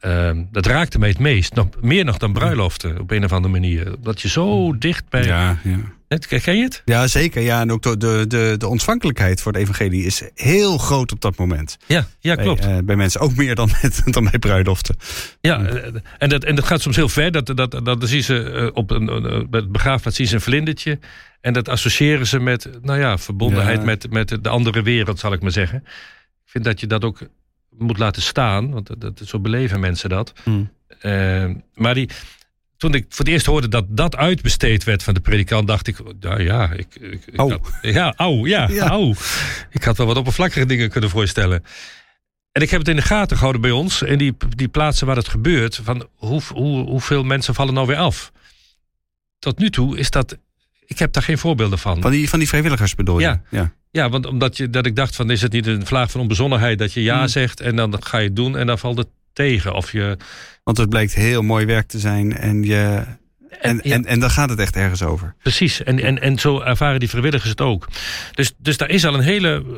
[0.00, 1.54] uh, dat raakte mij het meest.
[1.54, 3.94] Nog, meer nog dan bruiloften, op een of andere manier.
[4.00, 5.24] Dat je zo dicht bij...
[5.24, 5.78] Ja, ja.
[6.18, 6.82] Ken je het?
[6.84, 7.42] Ja, zeker.
[7.42, 11.20] Ja, en ook de, de, de, de ontvankelijkheid voor het evangelie is heel groot op
[11.20, 11.76] dat moment.
[11.86, 12.60] Ja, ja klopt.
[12.60, 14.96] Bij, uh, bij mensen ook meer dan, met, dan bij bruiloften.
[15.40, 15.66] Ja,
[16.18, 17.32] en dat, en dat gaat soms heel ver.
[17.32, 19.06] Dat, dat, dat, zien ze op een,
[19.50, 20.98] bij het begraafplaats zien ze een vlindertje.
[21.40, 23.84] En dat associëren ze met, nou ja, verbondenheid ja.
[23.84, 25.78] Met, met de andere wereld, zal ik maar zeggen.
[26.44, 27.18] Ik vind dat je dat ook
[27.78, 30.32] moet laten staan, want dat, dat, zo beleven mensen dat.
[30.42, 30.70] Hmm.
[31.02, 32.08] Uh, maar die,
[32.76, 35.96] toen ik voor het eerst hoorde dat dat uitbesteed werd van de predikant, dacht ik,
[36.20, 38.88] nou ja, ik, ik, ik had, ja, au, ja, Ja.
[38.88, 39.14] au.
[39.70, 41.64] Ik had wel wat oppervlakkige dingen kunnen voorstellen.
[42.52, 45.16] En ik heb het in de gaten gehouden bij ons, in die, die plaatsen waar
[45.16, 48.32] het gebeurt, van hoe, hoe, hoeveel mensen vallen nou weer af.
[49.38, 50.38] Tot nu toe is dat,
[50.86, 52.02] ik heb daar geen voorbeelden van.
[52.02, 53.24] Van die, van die vrijwilligers bedoel je?
[53.26, 53.42] Ja.
[53.50, 53.72] ja.
[53.90, 56.78] Ja, want omdat je, dat ik dacht van, is het niet een vlaag van onbezonnenheid
[56.78, 57.28] dat je ja Hmm.
[57.28, 59.74] zegt en dan ga je het doen en dan valt het tegen.
[59.74, 60.16] Of je,
[60.64, 63.02] Want het blijkt heel mooi werk te zijn en, je,
[63.60, 63.94] en, ja.
[63.94, 65.34] en, en dan gaat het echt ergens over.
[65.42, 67.88] Precies, en, en, en zo ervaren die vrijwilligers het ook.
[68.32, 69.76] Dus, dus daar is al een hele eh,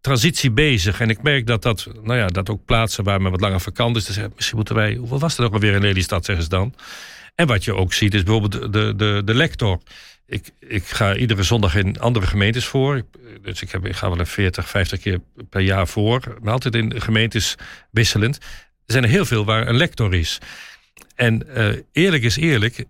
[0.00, 1.00] transitie bezig.
[1.00, 3.96] En ik merk dat dat, nou ja, dat ook plaatsen waar men wat langer vakant
[3.96, 4.04] is.
[4.04, 6.74] Dus eh, misschien moeten wij, hoeveel was er ook alweer in Lelystad, zeggen ze dan.
[7.34, 9.80] En wat je ook ziet is bijvoorbeeld de, de, de lector.
[10.26, 13.02] Ik, ik ga iedere zondag in andere gemeentes voor.
[13.42, 16.20] Dus ik, heb, ik ga wel een 40, 50 keer per jaar voor.
[16.42, 17.54] Maar altijd in gemeentes
[17.90, 18.38] wisselend.
[18.90, 20.38] Er zijn er heel veel waar een lector is.
[21.14, 22.84] En eh, eerlijk is eerlijk,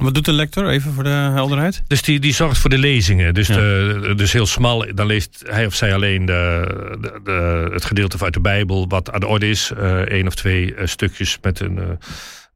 [0.00, 1.82] Wat doet de lector, even voor de helderheid?
[1.86, 3.34] dus die, die zorgt voor de lezingen.
[3.34, 3.54] Dus, Ja.
[3.54, 6.64] de, dus heel smal, dan leest hij of zij alleen de,
[7.00, 9.70] de, de- het gedeelte uit de Bijbel wat aan de orde is.
[10.04, 11.88] Eén of twee eh, stukjes met een, eh,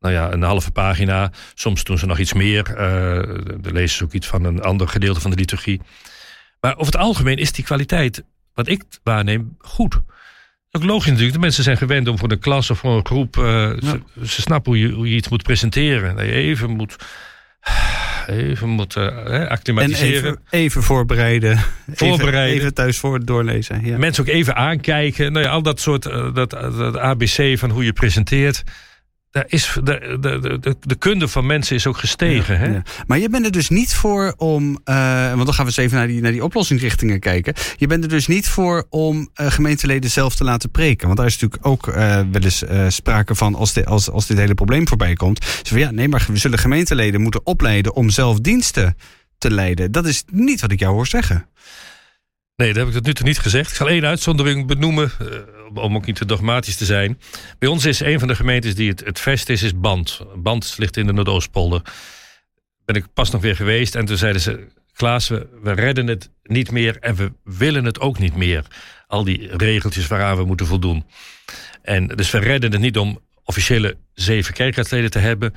[0.01, 1.33] nou ja, een halve pagina.
[1.65, 2.75] Ook doen ze nog iets meer.
[2.77, 3.23] eh
[3.61, 5.81] dan lezen ze ook iets van een ander gedeelte van de liturgie.
[6.61, 8.23] Maar over het algemeen is die kwaliteit,
[8.55, 10.01] wat ik waarneem, goed.
[10.73, 11.33] Ook logisch natuurlijk.
[11.35, 13.37] De mensen zijn gewend om voor een klas of voor een groep.
[13.37, 13.43] eh,
[13.81, 16.17] ze, ze snappen hoe je, hoe je iets moet presenteren.
[16.17, 16.97] Dat je even moet.
[18.27, 20.15] Even moet En acclimatiseren.
[20.15, 21.59] even, even voorbereiden.
[21.95, 22.45] Voorbereiden.
[22.45, 23.85] Even, even thuis voor doorlezen.
[23.87, 23.99] Ja.
[23.99, 25.33] Mensen ook even aankijken.
[25.33, 28.63] Nou ja, al dat soort eh, dat, dat ABC van hoe je presenteert.
[29.33, 32.59] Daar is, de, de, de, de kunde van mensen is ook gestegen.
[32.59, 32.67] hè?
[32.67, 32.83] Ja.
[33.07, 35.97] Maar je bent er dus niet voor om, eh, want dan gaan we eens even
[35.99, 37.55] naar die, naar die oplossingsrichtingen kijken.
[37.77, 41.07] Je bent er dus niet voor om eh, gemeenteleden zelf te laten preken.
[41.07, 44.37] Want daar is natuurlijk ook eh, wel eens sprake van als, dit- als, als dit
[44.39, 45.45] hele probleem voorbij komt.
[45.45, 48.97] Zo van, ja, nee, maar we zullen gemeenteleden moeten opleiden om zelf diensten
[49.39, 49.93] te leiden.
[49.93, 51.47] Dat is niet wat ik jou hoor zeggen.
[52.63, 53.71] Nee, dat heb ik tot nu toe niet gezegd.
[53.71, 57.21] Ik zal één uitzondering benoemen, eh, om- ook niet te dogmatisch te zijn.
[57.59, 60.21] Bij ons is een van de gemeentes die het, het verst is, is Band.
[60.37, 61.83] Band ligt in de Noordoostpolder.
[62.85, 64.67] Ben ik pas nog weer geweest en toen zeiden ze...
[64.93, 68.65] Klaas, we, we redden het niet meer en we willen het ook niet meer.
[69.07, 71.05] Al die regeltjes waaraan we moeten voldoen.
[71.83, 75.55] En dus we redden het niet om officiële zeven kerkraadsleden te hebben.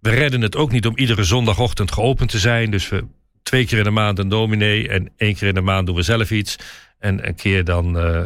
[0.00, 2.70] We redden het ook niet om iedere zondagochtend geopend te zijn.
[2.70, 3.04] Dus we
[3.48, 6.02] twee keer in de maand een dominee en één keer in de maand doen we
[6.02, 6.56] zelf iets.
[6.98, 8.24] En een keer dan eh,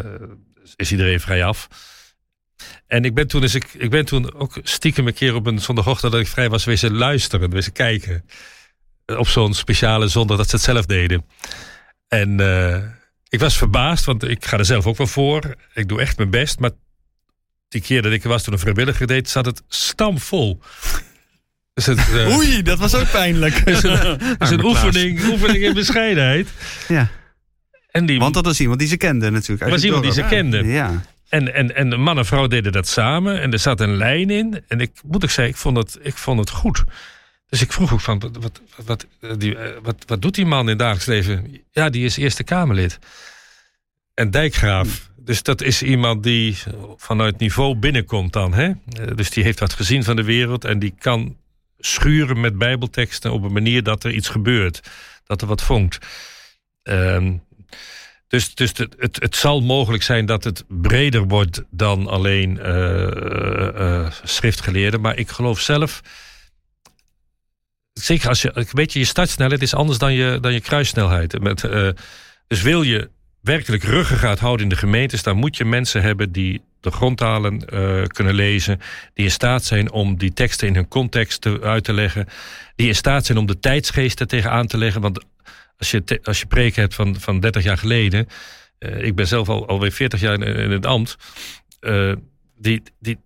[0.76, 1.68] is iedereen vrij af.
[2.86, 5.58] En ik ben toen, dus ik, ik ben toen ook stiekem een keer op een
[5.58, 8.24] zondagochtend dat ik vrij was wezen luisteren, wezen kijken.
[9.06, 11.26] Op zo'n speciale zondag dat ze het zelf deden.
[12.08, 12.82] En eh,
[13.28, 15.54] ik was verbaasd, want ik ga er zelf ook wel voor.
[15.74, 16.70] Ik doe echt mijn best, maar
[17.68, 20.60] die keer dat ik er was toen een vrijwilliger deed, zat het stampvol.
[21.74, 23.54] Dus het, eh, Oei, dat was ook pijnlijk.
[23.64, 26.48] is een, is een oefening, oefening in bescheidenheid.
[26.88, 27.08] Ja,
[27.90, 29.70] En, die, want dat was iemand die ze kende natuurlijk.
[29.70, 30.64] was iemand die ze kende.
[30.64, 31.02] Ja.
[31.28, 33.40] en, en, en de man en vrouw deden dat samen.
[33.40, 34.62] En er zat een lijn in.
[34.68, 36.84] En ik moet ik zeggen, ik vond het, ik vond het goed.
[37.48, 40.46] Dus ik vroeg ook van, wat, wat, wat, eh, die, eh, wat, wat doet die
[40.46, 41.62] man in het dagelijks leven?
[41.70, 42.98] Ja, die is Eerste Kamerlid.
[44.14, 45.10] En dijkgraaf.
[45.16, 46.56] Dus dat is iemand die
[46.96, 48.54] vanuit niveau binnenkomt dan.
[48.54, 48.72] Hè?
[49.14, 50.64] Dus die heeft wat gezien van de wereld.
[50.64, 51.36] En die kan
[51.86, 54.90] schuren met bijbelteksten op een manier dat er iets gebeurt.
[55.24, 56.06] Dat er wat vonkt.
[56.82, 57.36] Ehm,
[58.28, 65.00] dus dus het, het, zal mogelijk zijn dat het breder wordt dan alleen eh, schriftgeleerden.
[65.00, 66.00] Maar ik geloof zelf.
[67.92, 68.66] Zeker als je.
[68.70, 71.40] Weet je, je startsnelheid is anders dan je, dan je kruissnelheid.
[71.40, 71.60] Met,
[72.46, 76.62] dus wil je werkelijk ruggengraat houden in de gemeentes, dan moet je mensen hebben die
[76.82, 78.80] de grondtalen eh, kunnen lezen,
[79.14, 82.26] die in staat zijn om die teksten in hun context te, uit te leggen,
[82.76, 85.00] die in staat zijn om de tijdsgeest er tegenaan te leggen.
[85.00, 85.24] Want
[85.76, 88.28] als je, als je preken hebt van, van 30 jaar geleden,
[88.78, 91.16] eh, ik ben zelf al, alweer 40 jaar in, in het ambt,
[91.80, 92.12] eh,
[92.56, 93.18] die, die,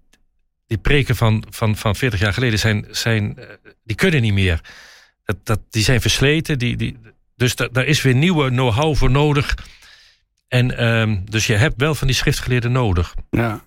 [0.66, 3.38] die preken van, van, van 40 jaar geleden zijn, zijn,
[3.84, 4.60] die kunnen niet meer.
[5.24, 6.96] Dat, dat, die zijn versleten, die, die,
[7.36, 9.54] dus da- daar is weer nieuwe know-how voor nodig.
[10.48, 13.14] En ehm, dus je hebt wel van die schriftgeleerden nodig.
[13.30, 13.60] Ja.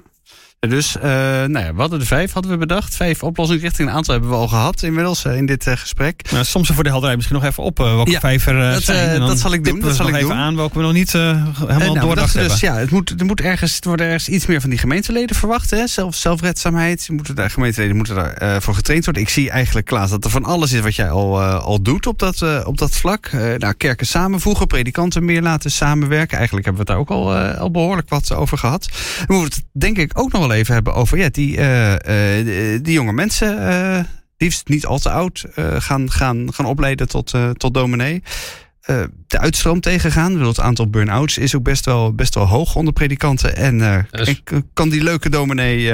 [0.68, 2.96] Dus, uh, nou ja, we hadden de vijf, hadden we bedacht.
[2.96, 3.92] Vijf oplossingsrichtingen.
[3.92, 6.32] Een aantal hebben we al gehad inmiddels uh, in dit uh, gesprek.
[6.32, 9.20] Nou, soms voor de helderheid misschien nog even op welke ja, vijf er dat, zijn.
[9.20, 9.80] dat zal ik doen.
[9.80, 10.38] Dat zal ik even doen.
[10.38, 12.52] aan welke we nog niet helemaal nou, doordacht hebben.
[12.52, 15.36] Dus, ja, het moet, er moet ergens, het wordt ergens iets meer van die gemeenteleden
[15.36, 15.70] verwacht.
[15.70, 15.88] Hè?
[15.88, 17.10] Zelf, zelfredzaamheid.
[17.10, 19.24] Moeten de gemeenteleden moeten daarvoor voor getraind worden.
[19.24, 22.20] Ik zie eigenlijk, Klaas, dat er van alles is wat jij al, al doet op
[22.20, 23.32] dat, op dat vlak.
[23.58, 26.38] nou, kerken samenvoegen, predikanten meer laten samenwerken.
[26.38, 28.90] Eigenlijk hebben we het daar ook al, al behoorlijk wat over gehad.
[29.28, 32.80] We moeten het denk ik ook nog wel even hebben over ja, die, uh, uh,
[32.82, 34.00] die jonge mensen, uh,
[34.38, 38.24] liefst niet al te oud, gaan, gaan, gaan opleiden tot, tot dominee.
[39.28, 40.42] De uitstroom tegengaan.
[40.42, 43.56] Het aantal burn-outs is ook best wel, best wel hoog onder predikanten.
[43.56, 44.38] En, en
[44.74, 45.94] kan die leuke dominee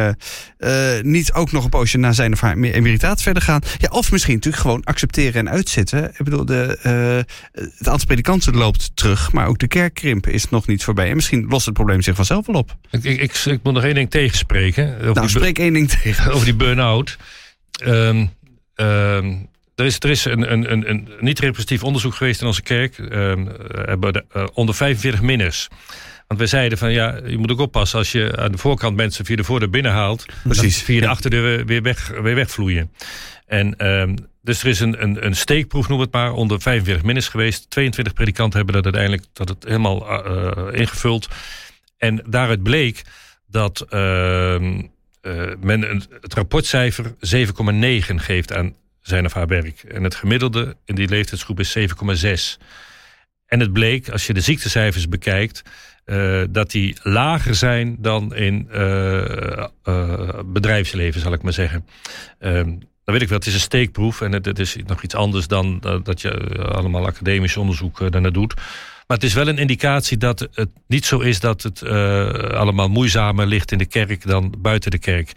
[1.01, 3.61] niet ook nog een poosje na zijn of haar emeritaat verder gaan?
[3.77, 6.03] Ja, of misschien natuurlijk gewoon accepteren en uitzitten.
[6.03, 6.77] Ik bedoel, de,
[7.51, 11.09] het aantal predikanten loopt terug, maar ook de kerkkrimp is nog niet voorbij.
[11.09, 12.77] En misschien lost het probleem zich vanzelf wel op.
[12.91, 14.95] Ik, ik, ik, ik moet nog één ding tegenspreken.
[14.95, 16.31] Over nou, spreek één ding tegen.
[16.33, 17.17] Over die burn-out.
[17.85, 18.29] Um,
[18.75, 22.97] um, er is, er is een, een, een, een niet-representatief onderzoek geweest in onze kerk.
[22.97, 25.67] Um, uh, onder 45 minners.
[26.27, 29.25] Want wij zeiden van ja, je moet ook oppassen als je aan de voorkant mensen
[29.25, 30.25] via de voordeur binnenhaalt.
[30.43, 30.81] Precies.
[30.81, 32.91] via de achterdeur weer, weg, weer wegvloeien.
[33.45, 37.27] En um, dus er is een, een, een steekproef, noem het maar, onder 45 minners
[37.27, 37.69] geweest.
[37.69, 41.27] 22 predikanten hebben dat uiteindelijk dat het helemaal uh, ingevuld.
[41.97, 43.01] En daaruit bleek
[43.47, 44.81] dat uh, uh,
[45.59, 47.15] men een, het rapportcijfer 7,9
[48.15, 48.75] geeft aan
[49.07, 49.83] zijn of haar werk.
[49.83, 52.63] En het gemiddelde in die leeftijdsgroep is 7,6.
[53.45, 55.61] En het bleek, als je de ziektecijfers bekijkt,
[56.05, 61.85] uh, dat die lager zijn dan in uh, uh, bedrijfsleven, zal ik maar zeggen.
[62.39, 65.47] dan weet ik wel, het is een steekproef en het, het is nog iets anders
[65.47, 66.31] dan dat je
[66.71, 68.53] allemaal academisch onderzoek daarna doet.
[69.07, 71.83] Maar het is wel een indicatie dat het niet zo is dat het
[72.53, 75.31] allemaal moeizamer ligt in de kerk dan buiten de kerk.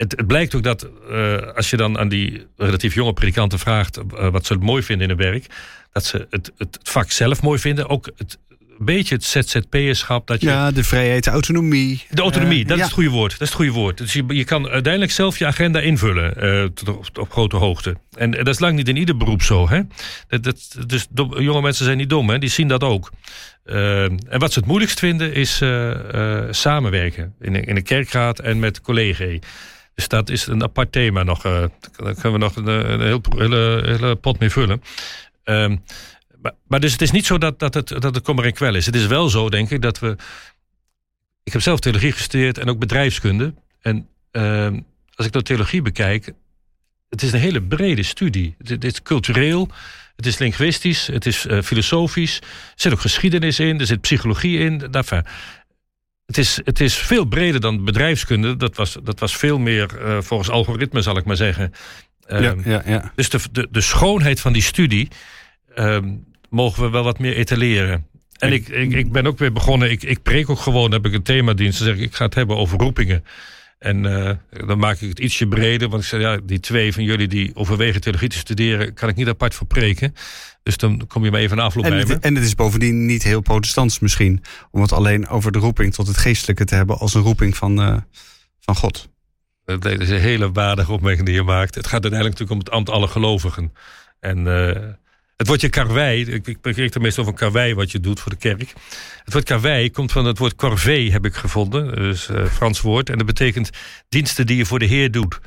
[0.00, 3.98] Het, het blijkt ook dat uh, als je dan aan die relatief jonge predikanten vraagt
[3.98, 5.46] uh, wat ze het mooi vinden in hun werk,
[5.92, 7.88] dat ze het, het vak zelf mooi vinden.
[7.88, 10.26] Ook het, een beetje het ZZP'erschap.
[10.26, 12.04] Dat je, ja, de vrijheid, de autonomie.
[12.10, 12.82] De autonomie, dat ja.
[12.82, 13.30] is het goede woord.
[13.30, 13.98] Dat is het goede woord.
[13.98, 17.96] Dus je, je kan uiteindelijk zelf je agenda invullen uh, tot, op, op, grote hoogte.
[18.16, 19.68] En, en, dat is lang niet in ieder beroep zo.
[19.68, 19.80] Hè?
[20.28, 21.06] Dat, dat, dus
[21.38, 22.38] jonge mensen zijn niet dom, hè?
[22.38, 23.10] die zien dat ook.
[23.64, 25.62] Uh, en wat ze het moeilijkst vinden is
[26.50, 29.38] samenwerken in, in de kerkraad en met collega's.
[29.94, 31.42] Dus dat is een apart thema nog.
[31.42, 34.82] daar kunnen we nog een, een heel, hele, hele pot mee vullen.
[35.44, 35.82] Um,
[36.66, 38.86] maar, dus het is niet zo dat, dat, het, dat het kommer kwel is.
[38.86, 40.16] Het is wel zo, denk ik, dat we...
[41.42, 43.54] Ik heb zelf theologie gestudeerd en ook bedrijfskunde.
[43.80, 44.66] En uh,
[45.14, 46.32] als ik nou theologie bekijk...
[47.08, 48.54] Het is een hele brede studie.
[48.64, 49.68] Het, is cultureel,
[50.16, 52.36] het is linguïstisch, het is uh, filosofisch.
[52.38, 54.92] Er zit ook geschiedenis in, er zit psychologie in.
[54.92, 55.24] Enfin,
[56.30, 58.56] het, is, het is veel breder dan bedrijfskunde.
[58.56, 61.72] Dat was, dat was veel meer uh, volgens algoritme, zal ik maar zeggen.
[62.28, 63.12] Um, ja, ja, ja.
[63.14, 65.08] Dus de, de, de schoonheid van die studie...
[65.76, 68.06] Um, mogen we wel wat meer etaleren.
[68.38, 71.12] En ik, ik, ik ben ook weer begonnen, ik, ik preek ook gewoon, heb ik
[71.12, 71.78] een themadienst.
[71.78, 73.24] Dan zeg ik, ik ga het hebben over roepingen.
[73.78, 74.30] En uh,
[74.66, 75.88] dan maak ik het ietsje breder.
[75.88, 78.94] Want ik zeg, ja, die twee van jullie die overwegen theologie te studeren...
[78.94, 80.14] kan ik niet apart voor preken.
[80.62, 82.14] Dus dan kom je maar even een afloop en bij het, me.
[82.14, 84.42] En het is bovendien niet heel protestants misschien...
[84.70, 86.98] om het alleen over de roeping tot het geestelijke te hebben...
[86.98, 87.96] als een roeping van, uh,
[88.60, 89.08] van God.
[89.64, 91.74] Dat is een hele waardige opmerking die je maakt.
[91.74, 93.72] Het gaat uiteindelijk natuurlijk om het ambt alle gelovigen.
[94.20, 94.46] En...
[94.46, 94.76] Uh,
[95.40, 98.74] het woordje karwei, ik, ik er meestal van karwei wat je doet voor de kerk.
[99.24, 101.94] Het woord karwei komt van het woord corvée, heb ik gevonden.
[101.94, 103.10] Dus uh, Frans woord.
[103.10, 103.70] En dat betekent
[104.08, 105.38] diensten die je voor de Heer doet.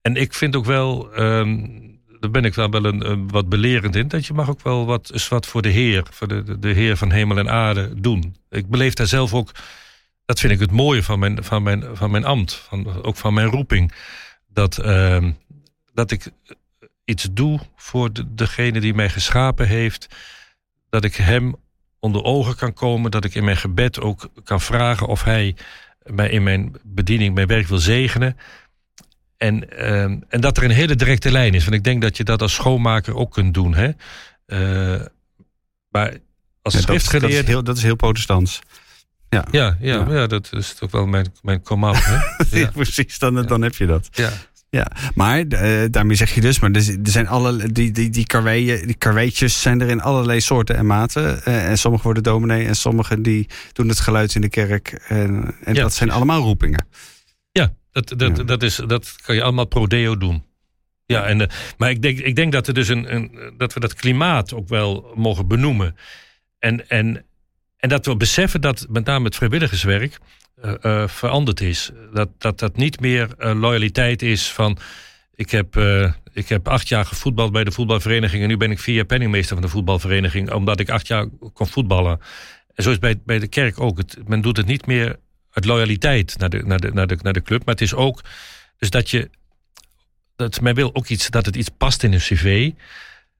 [0.00, 1.93] En ik vind ook wel, um,
[2.24, 5.10] daar ben ik wel, wel een, wat belerend in, dat je mag ook wel wat,
[5.12, 8.36] eens wat voor de Heer, voor de, de, Heer van hemel en aarde doen.
[8.50, 9.50] Ik beleef daar zelf ook,
[10.24, 13.34] dat vind ik het mooie van mijn, van mijn, van mijn ambt, van, ook van
[13.34, 13.92] mijn roeping.
[14.48, 15.28] Dat, uh,
[15.92, 16.30] dat ik
[17.04, 20.16] iets doe voor de, degene die mij geschapen heeft.
[20.88, 21.56] Dat ik hem
[21.98, 23.10] onder ogen kan komen.
[23.10, 25.56] Dat ik in mijn gebed ook kan vragen of hij
[26.02, 28.36] mij in mijn bediening, mijn werk wil zegenen.
[29.44, 31.64] En, uh, en dat er een hele directe lijn is.
[31.64, 33.74] Want ik denk dat je dat als schoonmaker ook kunt doen.
[33.74, 33.90] Hè?
[34.46, 35.06] Uh,
[35.88, 36.16] maar
[36.62, 37.36] als ja, schriftgeleerde...
[37.36, 38.60] Dat, dat, is heel, dat is heel protestants.
[39.28, 40.14] Ja, ja, ja, ja.
[40.14, 42.04] ja dat is toch wel mijn, mijn come-out.
[42.50, 42.70] ja.
[42.70, 44.08] Precies, dan, dan heb je dat.
[44.12, 44.30] Ja.
[44.70, 48.26] Ja, maar uh, daarmee zeg je dus, maar er, zijn alle, die, die, die,
[48.86, 51.40] die karweetjes zijn er in allerlei soorten en maten.
[51.48, 55.04] Uh, en sommige worden dominee en sommige die doen het geluid in de kerk.
[55.08, 56.86] En, en Ja, dat zijn allemaal roepingen.
[57.94, 58.42] Dat, dat, Ja.
[58.42, 60.44] Dat, is, dat kan je allemaal pro deo doen.
[61.06, 63.80] Ja, en, eh, maar ik denk, ik denk dat, er dus een, een, dat we
[63.80, 65.96] dat klimaat ook wel mogen benoemen.
[66.58, 67.24] En, en,
[67.76, 70.18] En dat we beseffen dat met name het vrijwilligerswerk
[70.64, 71.90] uh, uh, veranderd is.
[72.12, 74.78] Dat dat, dat niet meer uh, loyaliteit is van.
[75.34, 75.76] Ik heb,
[76.32, 78.42] ik heb acht jaar gevoetbald bij de voetbalvereniging.
[78.42, 80.52] En nu ben ik vier jaar penningmeester van de voetbalvereniging.
[80.52, 82.20] Omdat ik acht jaar kon voetballen.
[82.74, 83.98] En zo is bij, bij de kerk ook.
[83.98, 85.16] Het, men doet het niet meer
[85.54, 87.64] uit loyaliteit naar de, naar, de, naar, de, naar de club.
[87.64, 88.20] Maar het is ook.
[88.78, 89.30] Dus dat je.
[90.36, 91.30] Dat men wil ook iets.
[91.30, 92.70] Dat het iets past in een cv.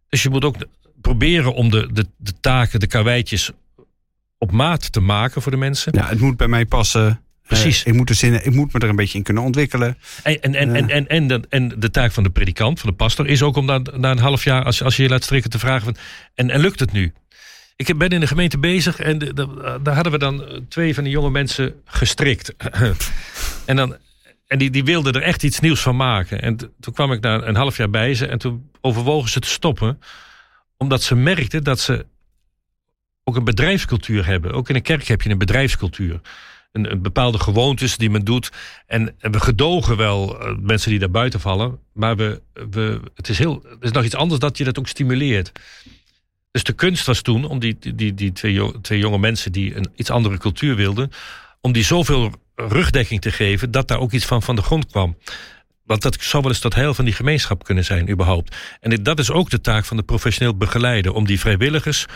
[0.08, 0.56] Dus je moet ook
[1.00, 3.50] proberen om de, de, de taken, de karweitjes
[4.38, 5.92] op maat te maken voor de mensen.
[5.96, 7.20] Ja, het moet bij mij passen.
[7.46, 7.80] Precies.
[7.80, 9.98] Uh, ik, moet er zinnen, ik moet me er een beetje in kunnen ontwikkelen.
[10.22, 12.96] En, en, en, en, en, en, de, en de taak van de predikant, van de
[12.96, 15.50] pastor, is ook om na, na een half jaar, als, als je je laat strikken,
[15.50, 15.96] te vragen: van,
[16.34, 17.12] en, en lukt het nu?
[17.76, 19.18] Ik ben in de gemeente bezig en
[19.82, 22.54] daar hadden we dan twee van die jonge mensen gestrikt.
[23.64, 23.96] en dan,
[24.46, 26.42] en die, die wilden er echt iets nieuws van maken.
[26.42, 29.48] En toen kwam ik na een half jaar bij ze en toen overwogen ze te
[29.48, 30.00] stoppen.
[30.76, 32.06] Omdat ze merkten dat ze
[33.24, 34.52] ook een bedrijfscultuur hebben.
[34.52, 36.20] Ook in een kerk heb je een bedrijfscultuur.
[36.72, 38.52] Een, bepaalde gewoontes die men doet.
[38.86, 41.78] En, en we gedogen wel uh, mensen die daar buiten vallen.
[41.92, 44.88] Maar we, we, het, is heel, het is nog iets anders dat je dat ook
[44.88, 45.52] stimuleert.
[46.54, 49.90] Dus de kunst was toen om die, die, die twee, twee jonge mensen die een
[49.94, 51.10] iets andere cultuur wilden.
[51.60, 55.16] om die zoveel rugdekking te geven dat daar ook iets van van de grond kwam.
[55.84, 58.56] Want dat zou wel eens tot heel van die gemeenschap kunnen zijn, überhaupt.
[58.80, 61.12] En dat is ook de taak van de professioneel begeleider.
[61.12, 62.06] Om die vrijwilligers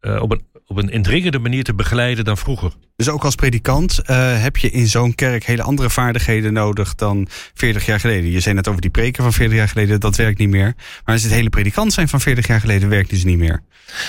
[0.00, 2.72] uh, op, een, op een indringende manier te begeleiden dan vroeger.
[2.96, 7.26] Dus ook als predikant uh, heb je in zo'n kerk hele andere vaardigheden nodig dan
[7.54, 8.30] 40 jaar geleden.
[8.30, 10.74] Je zei net over die preken van 40 jaar geleden, dat werkt niet meer.
[11.04, 13.62] Maar als het hele predikant zijn van 40 jaar geleden, werkt dus niet meer.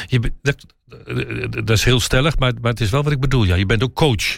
[0.05, 0.66] Je, dat,
[1.49, 3.43] dat is heel stellig, maar, maar het is wel wat ik bedoel.
[3.43, 4.38] Ja, je bent ook coach.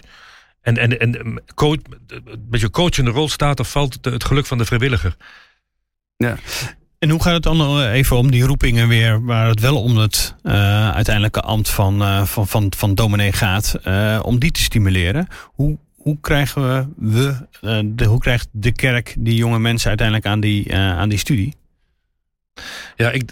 [0.62, 1.78] En, en, en coach,
[2.50, 5.16] met je coach in de rol staat of valt het geluk van de vrijwilliger.
[6.18, 6.38] Ja.
[7.04, 10.36] En hoe gaat het dan even om die roepingen weer, waar het wel om het
[10.44, 13.76] uh, uiteindelijke ambt van, uh, van, van, van dominee gaat,
[14.22, 15.28] om die te stimuleren?
[15.44, 17.34] Hoe, hoe krijgen we,
[17.96, 21.56] de, hoe krijgt de kerk die jonge mensen uiteindelijk aan die, aan die studie?
[22.96, 23.32] Ja, ik,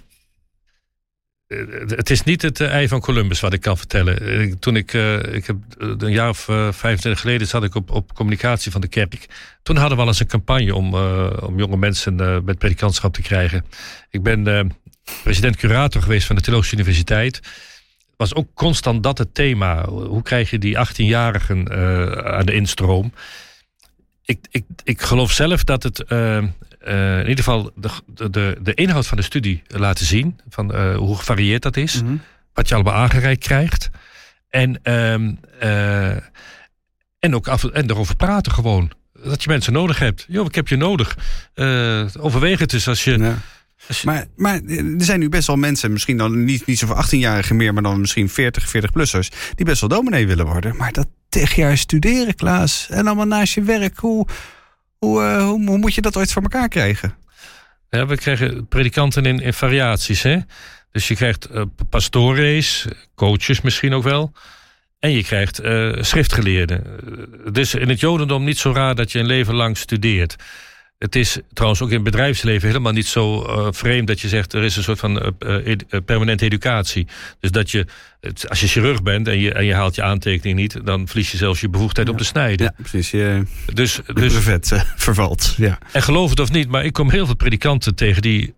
[1.88, 4.60] het is niet het ei van Columbus wat ik kan vertellen.
[4.60, 4.94] Toen ik,
[5.32, 8.88] ik heb een jaar of uh, 25 geleden zat ik op, op communicatie van de
[8.88, 9.26] kerk.
[9.64, 10.96] Toen hadden we al eens een campagne om,
[11.46, 13.66] om jonge mensen met predikantschap te krijgen.
[14.10, 14.72] Ik ben
[15.24, 17.40] president-curator geweest van de Theologische Universiteit.
[18.18, 19.86] Was ook constant dat het thema.
[19.88, 21.72] Hoe krijg je die 18-jarigen
[22.24, 23.14] aan de instroom?
[24.26, 26.04] Ik, ik, ik geloof zelf dat het
[26.88, 27.90] uh, in ieder geval de,
[28.30, 30.40] de, de inhoud van de studie laten zien.
[30.50, 32.02] Van uh, hoe gevarieerd dat is.
[32.02, 32.22] Mm -hmm.
[32.54, 33.90] Wat je allemaal aangereikt krijgt.
[34.50, 35.40] En, um,
[37.20, 38.92] en ook af, en erover praten gewoon.
[39.24, 40.26] Dat je mensen nodig hebt.
[40.28, 41.18] Joh, ik heb je nodig.
[42.20, 43.18] overweeg het dus als je...
[43.18, 43.38] Ja.
[44.04, 47.56] Maar, maar er zijn nu best wel mensen, misschien dan niet, niet zo voor 18-jarigen
[47.56, 50.76] meer, maar dan misschien 40, 40-plussers, die best wel dominee willen worden.
[50.76, 54.28] Maar dat tig jaar studeren, Klaas, en allemaal naast je werk, hoe,
[55.06, 57.16] hoe, uh, hoe, hoe, moet je dat ooit voor elkaar krijgen?
[57.90, 60.24] We krijgen predikanten in, in variaties.
[60.24, 60.38] Hè?
[60.92, 64.32] Dus je krijgt uh, pastores, coaches misschien ook wel.
[65.00, 66.84] En je krijgt uh, schriftgeleerden.
[67.44, 70.36] Het is in het Jodendom niet zo raar dat je een leven lang studeert.
[71.02, 74.54] Het is trouwens ook in het bedrijfsleven helemaal niet zo uh, vreemd dat je zegt
[74.54, 75.76] er is een soort van uh, uh,
[76.06, 77.08] permanente educatie.
[77.40, 77.86] Dus dat je,
[78.48, 81.38] als je chirurg bent en je, en je haalt je aantekening niet, dan verlies je
[81.38, 82.14] zelfs je bevoegdheid ja.
[82.14, 82.66] om te snijden.
[82.66, 83.12] Ja, precies.
[83.12, 83.44] Je,
[83.74, 84.34] dus, de dus,
[84.96, 85.54] vervalt.
[85.58, 85.78] Ja.
[85.92, 88.54] En geloof het of niet, maar ik kom heel veel predikanten tegen die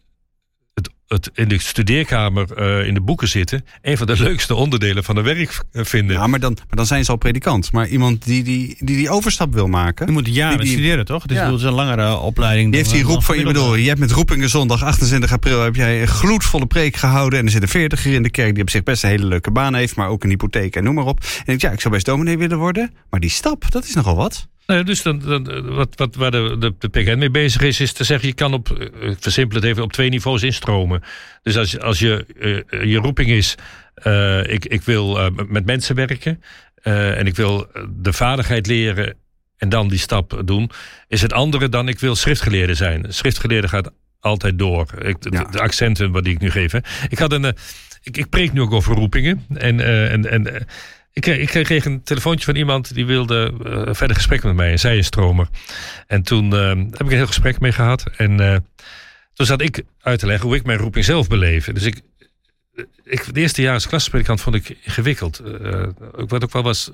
[0.74, 5.04] het, het in de studeerkamer uh, in de boeken zitten, een van de leukste onderdelen
[5.04, 6.16] van hun werk vinden.
[6.16, 7.72] Ja, maar dan, maar dan zijn ze al predikant.
[7.72, 10.06] Maar iemand die die, die, die overstap wil maken.
[10.06, 11.26] Die moet jaren die, die, studeren, toch?
[11.26, 11.46] Dus ja.
[11.46, 12.70] het is een langere opleiding.
[12.70, 13.76] Die heeft die roep van je bedoel.
[13.76, 17.40] Je hebt met Roepingen zondag 28 april heb jij een gloedvolle preek gehouden.
[17.40, 19.52] En er zit een veertiger in de kerk die op zich best een hele leuke
[19.52, 21.20] baan heeft, maar ook een hypotheek en noem maar op.
[21.20, 22.94] En denk, ja, ik zou best dominee willen worden.
[23.10, 24.48] Maar die stap, dat is nogal wat.
[24.68, 27.94] Nee, dus dan, dan, wat, wat, waar de, de, de PGN mee bezig is, is
[27.94, 28.70] te zeggen: je kan op,
[29.02, 31.04] ik versimpel het even, op twee niveaus instromen.
[31.42, 32.26] Dus als, als je,
[32.70, 33.56] uh, je roeping is:
[34.04, 36.42] uh, ik, ik wil uh, met mensen werken
[36.84, 39.16] en ik wil de vaardigheid leren
[39.58, 40.70] en dan die stap doen,
[41.08, 43.06] is het andere dan ik wil schriftgeleerde zijn.
[43.10, 44.88] Schriftgeleerde gaat altijd door.
[45.02, 45.44] Ik, de, ja.
[45.44, 46.72] de, accenten wat die ik nu geef.
[46.72, 46.80] Hè.
[47.10, 47.46] Ik, had een,
[48.02, 49.46] ik, ik preek nu ook over roepingen.
[49.54, 50.68] En, en, en
[51.14, 54.72] ik kreeg, ik kreeg, een telefoontje van iemand die wilde uh, verder gesprek met mij.
[54.72, 55.48] En zij is stromer.
[56.08, 58.04] En toen uh, heb ik een heel gesprek mee gehad.
[58.18, 58.66] En
[59.34, 61.66] toen zat ik uit te leggen hoe ik mijn roeping zelf beleef.
[61.66, 62.02] Dus ik,
[63.04, 65.42] ik de eerste jaar als klaspredikant vond ik ingewikkeld.
[66.12, 66.92] wat ook wel was,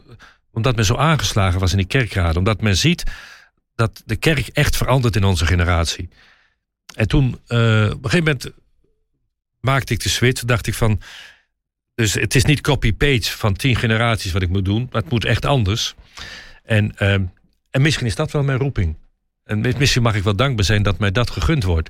[0.52, 2.38] omdat men zo aangeslagen was in die kerkraden.
[2.38, 3.04] Omdat men ziet
[3.76, 6.10] dat de kerk echt verandert in onze generatie.
[6.96, 8.52] En toen, op een gegeven moment
[9.62, 10.44] maakte ik de switch.
[10.44, 11.02] Dacht ik van
[12.00, 15.26] dus het is niet copy-paste van tien generaties wat ik moet doen, maar het moet
[15.26, 15.96] echt anders.
[16.64, 17.24] En, ehm,
[17.72, 18.96] en misschien is dat wel mijn roeping.
[19.44, 21.90] En misschien mag ik wel dankbaar zijn dat mij dat gegund wordt.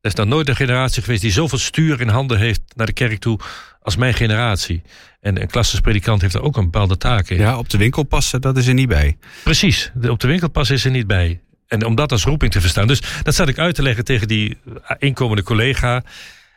[0.00, 2.92] Er is dan nooit een generatie geweest die zoveel stuur in handen heeft naar de
[2.92, 3.38] kerk toe
[3.82, 4.82] als mijn generatie.
[5.20, 7.38] En een klassisch heeft er ook een bepaalde taak in.
[7.38, 9.18] Ja, op de winkel passen, dat is er niet bij.
[9.44, 11.40] Precies, op de winkel passen is er niet bij.
[11.66, 12.86] En om dat als roeping te verstaan.
[12.86, 14.58] Dus dat zat ik uit te leggen tegen die
[14.98, 16.02] inkomende collega.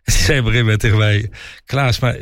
[0.03, 1.29] Die zei op een gegeven moment tegen mij...
[1.65, 2.17] Klaas, maar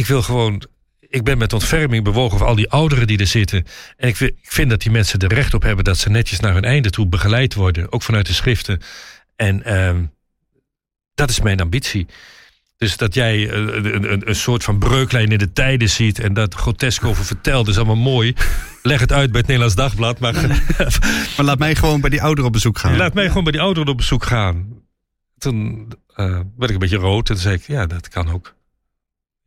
[0.00, 0.62] ik wil gewoon...
[1.00, 3.64] Ik ben met ontferming bewogen over al die ouderen die er zitten.
[3.96, 5.84] En ik, ik vind dat die mensen er recht op hebben...
[5.84, 7.92] dat ze netjes naar hun einde toe begeleid worden.
[7.92, 8.80] Ook vanuit de schriften.
[9.36, 10.04] En ehm,
[11.14, 12.06] dat is mijn ambitie.
[12.76, 16.34] Dus dat jij eh, een, een, een, soort van breuklijn in de tijden ziet en
[16.34, 18.34] dat grotesk over vertelt, is allemaal mooi.
[18.82, 20.18] Leg het uit bij het Nederlands Dagblad.
[20.18, 20.34] Maar,
[21.36, 22.96] maar laat mij gewoon bij die ouderen op bezoek gaan.
[22.96, 24.82] Laat mij gewoon bij die ouderen op bezoek gaan.
[25.38, 28.54] Toen uh, werd ik een beetje rood en toen zei ik, ja, dat kan ook.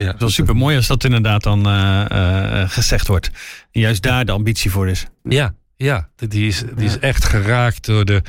[0.04, 3.32] Ja, het is wel super mooi als dat inderdaad dan uh, gezegd wordt.
[3.72, 5.06] En juist daar de ambitie voor is.
[5.24, 8.22] Ja, ja die, is, die is echt geraakt door de,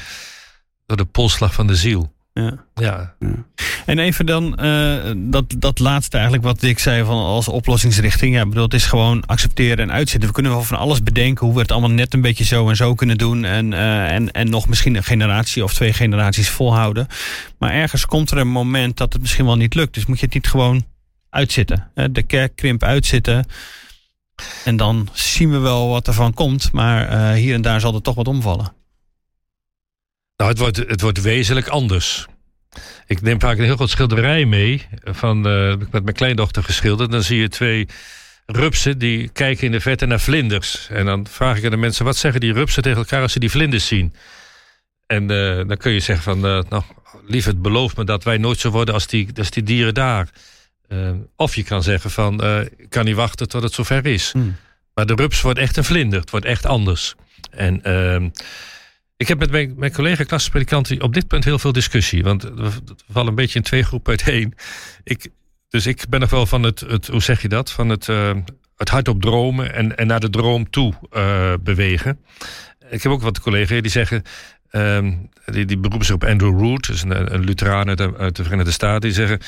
[0.86, 2.12] door de polslag van de ziel.
[2.32, 2.64] Ja.
[2.74, 3.14] ja.
[3.86, 8.34] En even dan uh, dat, dat laatste eigenlijk wat ik zei van als oplossingsrichting.
[8.34, 10.28] Ja, bedoel, het is gewoon accepteren en uitzetten.
[10.28, 12.76] We kunnen wel van alles bedenken hoe we het allemaal net een beetje zo en
[12.76, 13.44] zo kunnen doen.
[13.44, 17.06] En, uh, en, en nog misschien een generatie of twee generaties volhouden.
[17.58, 19.94] Maar ergens komt er een moment dat het misschien wel niet lukt.
[19.94, 20.84] Dus moet je het niet gewoon
[21.34, 21.90] uitzitten.
[22.10, 23.46] De kerkkrimp uitzitten.
[24.64, 26.72] En dan zien we wel wat ervan komt.
[26.72, 28.72] Maar uh, hier en daar zal er toch wat omvallen.
[30.36, 32.26] Nou, het wordt, het wordt wezenlijk anders.
[33.06, 34.86] Ik neem vaak een heel groot schilderij mee.
[35.02, 37.10] Van, uh, met mijn kleindochter geschilderd.
[37.10, 37.88] Dan zie je twee
[38.46, 40.88] rupsen die kijken in de verte naar vlinders.
[40.90, 43.38] En dan vraag ik aan de mensen: wat zeggen die rupsen tegen elkaar als ze
[43.38, 44.14] die vlinders zien?
[45.06, 46.82] En uh, dan kun je zeggen van, uh, nou,
[47.26, 50.28] lieverd beloof me dat wij nooit zo worden als die, als die dieren daar.
[51.36, 52.44] Of je kan zeggen van,
[52.76, 54.32] ik kan niet wachten tot het zover is.
[54.32, 54.56] Hmm.
[54.94, 56.20] Maar de rups wordt echt een vlinder.
[56.20, 57.14] Het wordt echt anders.
[57.50, 58.28] En ehm,
[59.16, 62.22] ik heb met mijn, mijn collega klassenpredikanten op dit punt heel veel discussie.
[62.22, 62.70] Want we
[63.10, 64.54] vallen een beetje in twee groepen uiteen.
[65.04, 65.28] Ik,
[65.68, 67.70] dus ik ben nog wel van het, het hoe zeg je dat?
[67.70, 68.32] Van het, uh,
[68.76, 72.18] het hardop dromen en, en naar de droom toe uh, bewegen.
[72.90, 74.22] Ik heb ook wat collega's die zeggen.
[74.76, 74.98] Uh,
[75.46, 78.42] die, die beroepen zich op Andrew Root, dus een, een Lutheraan uit de, uit de
[78.42, 79.00] Verenigde Staten.
[79.00, 79.38] Die zeggen: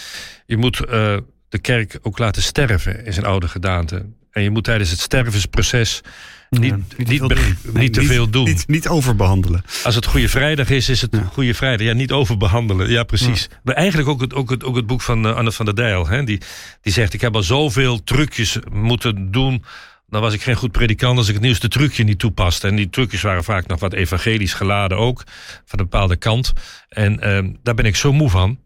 [0.46, 1.16] Je moet uh,
[1.48, 4.06] de kerk ook laten sterven in zijn oude gedaante.
[4.30, 6.02] En je moet tijdens het stervensproces
[6.50, 8.44] niet, niet, niet, niet, te veel doen.
[8.44, 9.64] Niet, niet, overbehandelen.
[9.84, 11.28] Als het Goede Vrijdag is, is het ja.
[11.32, 11.86] Goede Vrijdag.
[11.86, 12.90] Ja, niet overbehandelen.
[12.90, 13.48] Ja, precies.
[13.62, 16.08] Maar eigenlijk ook het, ook het, ook het boek van uh, Anne van der Dijl.
[16.08, 16.24] Hè?
[16.24, 16.40] Die,
[16.80, 19.64] die zegt, ik heb al zoveel trucjes moeten doen...
[20.08, 22.68] Dan was ik geen goed predikant als ik het nieuwste trucje niet toepaste.
[22.68, 25.22] En die trucjes waren vaak nog wat evangelisch geladen ook.
[25.64, 26.52] Van een bepaalde kant.
[26.88, 28.58] En uh, daar ben ik zo moe van.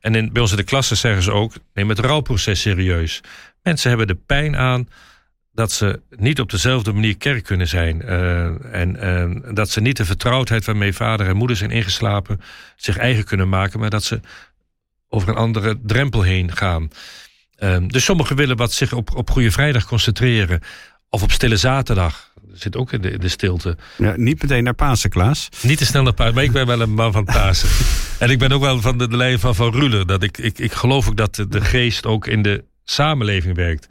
[0.00, 1.52] En in, bij ons in de klasse zeggen ze ook...
[1.74, 3.20] neem het rouwproces serieus.
[3.62, 4.88] Mensen hebben de pijn aan
[5.52, 8.02] dat ze niet op dezelfde manier kerk kunnen zijn.
[8.04, 12.40] Uh, en uh, dat ze niet de vertrouwdheid waarmee vader en moeder zijn ingeslapen
[12.76, 14.20] zich eigen kunnen maken, maar dat ze
[15.08, 16.90] over een andere drempel heen gaan.
[17.64, 20.60] Uh, dus sommigen willen wat zich op, op Goede Vrijdag concentreren.
[21.08, 22.32] Of op Stille Zaterdag.
[22.42, 23.76] Dat zit ook in de, in de stilte.
[23.96, 25.48] Ja, niet meteen naar Pasen, Klaas.
[25.62, 27.68] Niet te snel naar Pasen, maar ik ben wel een man van Pasen.
[28.18, 30.06] en ik ben ook wel van de, de lijn van Van Ruler.
[30.06, 33.88] Dat ik, ik, ik geloof ook dat de, de geest ook in de samenleving werkt.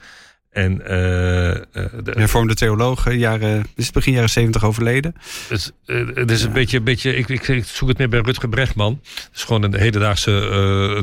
[0.49, 5.15] En, uh, de hervormde theoloog, jaren, is het begin jaren zeventig overleden?
[5.47, 5.73] Het,
[6.13, 8.99] het is een beetje, een beetje ik, ik, ik, zoek het meer bij Rutger Brechtman.
[9.03, 10.31] Het is gewoon een hedendaagse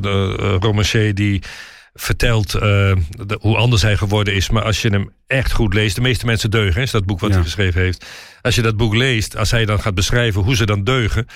[0.04, 1.42] uh, romancier die
[1.94, 4.50] vertelt uh, de, hoe anders hij geworden is.
[4.50, 7.30] Maar als je hem echt goed leest, de meeste mensen deugen, is dat boek wat
[7.30, 7.34] ja.
[7.34, 8.06] hij geschreven heeft.
[8.42, 11.26] Als je dat boek leest, als hij dan gaat beschrijven hoe ze dan deugen.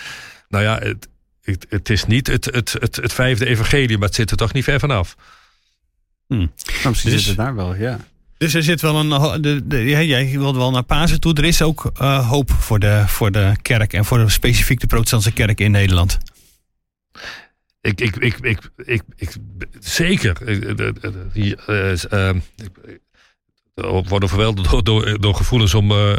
[0.49, 1.09] Nou ja, het,
[1.43, 4.53] het, het is niet het, het, het, het vijfde evangelie, maar het zit er toch
[4.53, 5.17] niet ver vanaf.
[6.27, 6.39] Hmm.
[6.39, 7.99] Nou, misschien dus, zit het daar wel, ja.
[8.39, 9.43] Dus er zit wel een.
[9.43, 11.35] De, de, jij wilde wel naar Pasen toe.
[11.35, 14.87] Er is ook uh, hoop voor de, voor de kerk en voor de, specifiek de
[14.87, 16.19] protestantse kerk in Nederland.
[17.85, 19.37] Ik, ik, ik, ik, ik, ik
[19.80, 20.37] zeker.
[21.32, 22.30] Die, uh, uh,
[23.74, 25.91] worden overweldigd door, door, door gevoelens om.
[25.91, 26.16] Uh,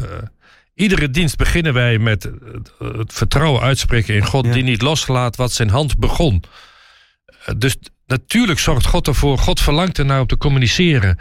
[0.74, 2.30] iedere dienst beginnen wij met
[2.78, 4.52] het vertrouwen uitspreken in God, ja.
[4.52, 6.44] die niet loslaat wat zijn hand begon.
[7.58, 9.38] dus natuurlijk zorgt God ervoor.
[9.38, 11.20] God verlangt ernaar om te communiceren.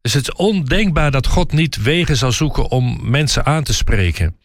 [0.00, 4.36] Dus het is ondenkbaar dat God niet wegen zal zoeken om mensen aan te spreken.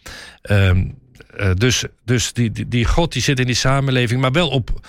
[0.41, 0.97] Um,
[1.37, 4.87] uh, dus dus die, die, die, God die zit in die samenleving, maar wel op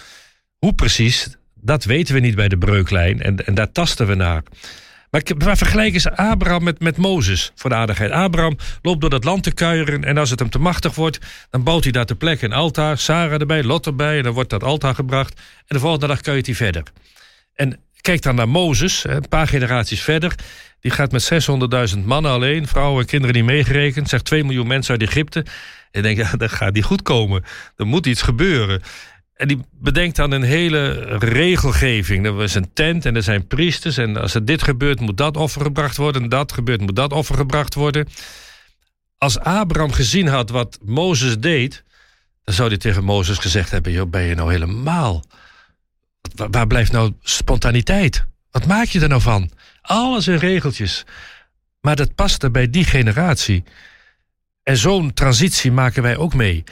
[0.61, 3.23] hoe precies, dat weten we niet bij de breuklijn.
[3.23, 4.43] En, en daar tasten we naar.
[5.11, 8.11] Maar, maar vergelijk eens Abraham met, met Mozes voor de aardigheid.
[8.11, 11.19] Abraham loopt door dat land te kuieren en als het hem te machtig wordt,
[11.51, 12.99] dan bouwt hij daar ter plekke een altaar.
[12.99, 15.35] Sarah erbij, Lot erbij en dan wordt dat altaar gebracht.
[15.35, 16.83] En de volgende dag kuiert hij verder.
[17.55, 20.35] En Kijk dan naar Mozes, een paar generaties verder.
[20.81, 21.31] Die gaat met
[21.95, 24.09] 600.000 mannen alleen, vrouwen en kinderen niet meegerekend.
[24.09, 25.45] Zegt 2 miljoen mensen uit Egypte.
[25.91, 27.45] En denk, ja, dat gaat niet goed komen.
[27.77, 28.83] Er moet iets gebeuren.
[29.41, 32.27] En die bedenkt dan een hele regelgeving.
[32.27, 33.97] Er is een tent en er zijn priesters.
[33.97, 36.23] En als er dit gebeurt, moet dat offer gebracht worden.
[36.23, 38.09] En dat gebeurt, moet dat offer gebracht worden.
[39.19, 41.85] Als Abraham gezien had wat Mozes deed...
[42.45, 43.93] dan zou hij tegen Mozes gezegd hebben...
[43.93, 45.25] Joh, ben je nou helemaal...
[46.35, 48.25] Waar blijft nou spontaniteit?
[48.51, 49.51] Wat maak je er nou van?
[49.83, 51.05] Alles in regeltjes.
[51.81, 53.65] Maar dat paste bij die generatie.
[54.63, 56.65] En zo'n transitie maken wij ook mee.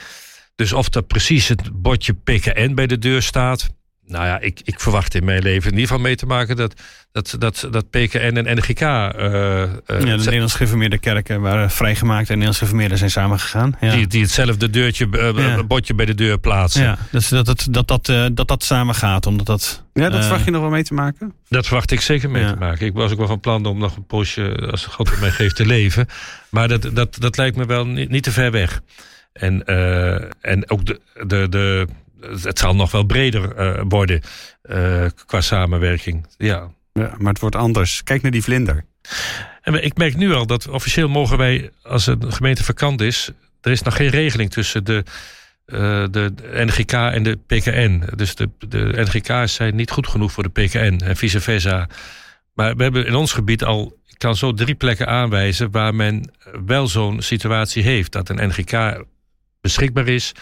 [0.58, 3.68] Dus of dat precies het bordje PKN bij de deur staat.
[4.06, 6.80] Nou ja, ik, ik verwacht in mijn leven in ieder geval mee te maken dat,
[7.12, 8.80] dat, dat, dat PKN en NGK.
[8.80, 13.76] Uh, uh, ja, de Nederlands gereformeerde kerken waren vrijgemaakt en Nederlands gereformeerden zijn samengegaan.
[13.80, 13.94] Ja.
[13.94, 15.62] Die, die hetzelfde deurtje, uh, ja.
[15.62, 16.82] bordje bij de deur plaatsen.
[16.82, 19.26] Ja, dus dat het, dat, dat, dat, dat samengaat.
[19.26, 21.34] Omdat dat, ja, dat verwacht je nog wel mee te maken?
[21.48, 22.86] Dat verwacht ik zeker mee te maken.
[22.86, 25.56] Ik was ook wel van plan om nog een poosje, als God het mij geeft,
[25.56, 26.06] te leven.
[26.48, 28.80] Maar dat, dat, dat lijkt me wel niet, niet te ver weg.
[29.38, 29.64] En,
[30.40, 31.86] en ook de, de, de
[32.20, 34.20] het zal nog wel breder uh, worden
[34.62, 36.26] uh, qua samenwerking.
[36.36, 36.70] Ja.
[36.92, 38.02] ja, maar het wordt anders.
[38.02, 38.84] Kijk naar die vlinder.
[39.62, 43.30] En ik merk nu al dat officieel mogen wij, als een gemeente vakant is,
[43.60, 45.04] er is nog geen regeling tussen de,
[45.66, 48.02] uh, de NGK en de PKN.
[48.16, 51.88] Dus de, de NGK's zijn niet goed genoeg voor de PKN en vice versa.
[52.54, 56.32] Maar we hebben in ons gebied al, ik kan zo drie plekken aanwijzen waar men
[56.66, 58.12] wel zo'n situatie heeft.
[58.12, 59.04] Dat een NGK
[59.60, 60.32] beschikbaar is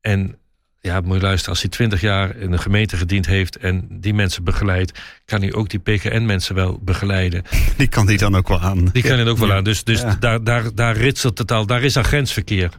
[0.00, 0.36] en
[0.82, 4.14] ja, moet je luisteren, als hij twintig jaar in een gemeente gediend heeft en die
[4.14, 7.44] mensen begeleidt, kan hij ook die PKN-mensen wel begeleiden.
[7.76, 8.84] Die kan hij dan ook wel aan.
[8.84, 9.64] Die kan hij ook wel aan.
[9.64, 10.16] Dus, dus ja.
[10.20, 12.70] daar, daar, daar ritselt het al, daar is al grensverkeer.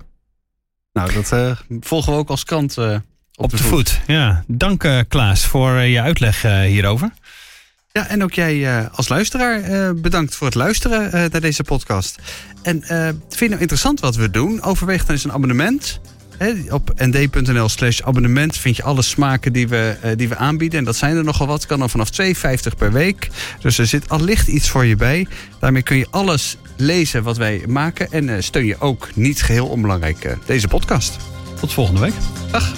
[0.94, 3.02] Nou, dat uh, volgen we ook als krant uh, op,
[3.36, 3.90] op, de, de voet.
[3.90, 4.02] voet.
[4.08, 7.12] Ja, dank uh, Klaas voor je uitleg hierover.
[8.00, 12.18] Ja, en ook jij als luisteraar bedankt voor het luisteren naar deze podcast.
[12.62, 12.84] En
[13.30, 14.62] vind je nou interessant wat we doen?
[14.62, 16.00] Overweeg dan eens een abonnement
[16.70, 20.80] op nd.nl slash abonnement vind je alle smaken die we, die we aanbieden.
[20.80, 21.66] En dat zijn er nogal wat.
[21.66, 23.30] Kan dan vanaf 2,50 per week.
[23.62, 25.28] Dus er zit allicht iets voor je bij.
[25.60, 28.12] Daarmee kun je alles lezen wat wij maken.
[28.12, 31.18] En steun je ook niet geheel onbelangrijk deze podcast.
[31.60, 32.14] Tot volgende week.
[32.52, 32.74] Dag.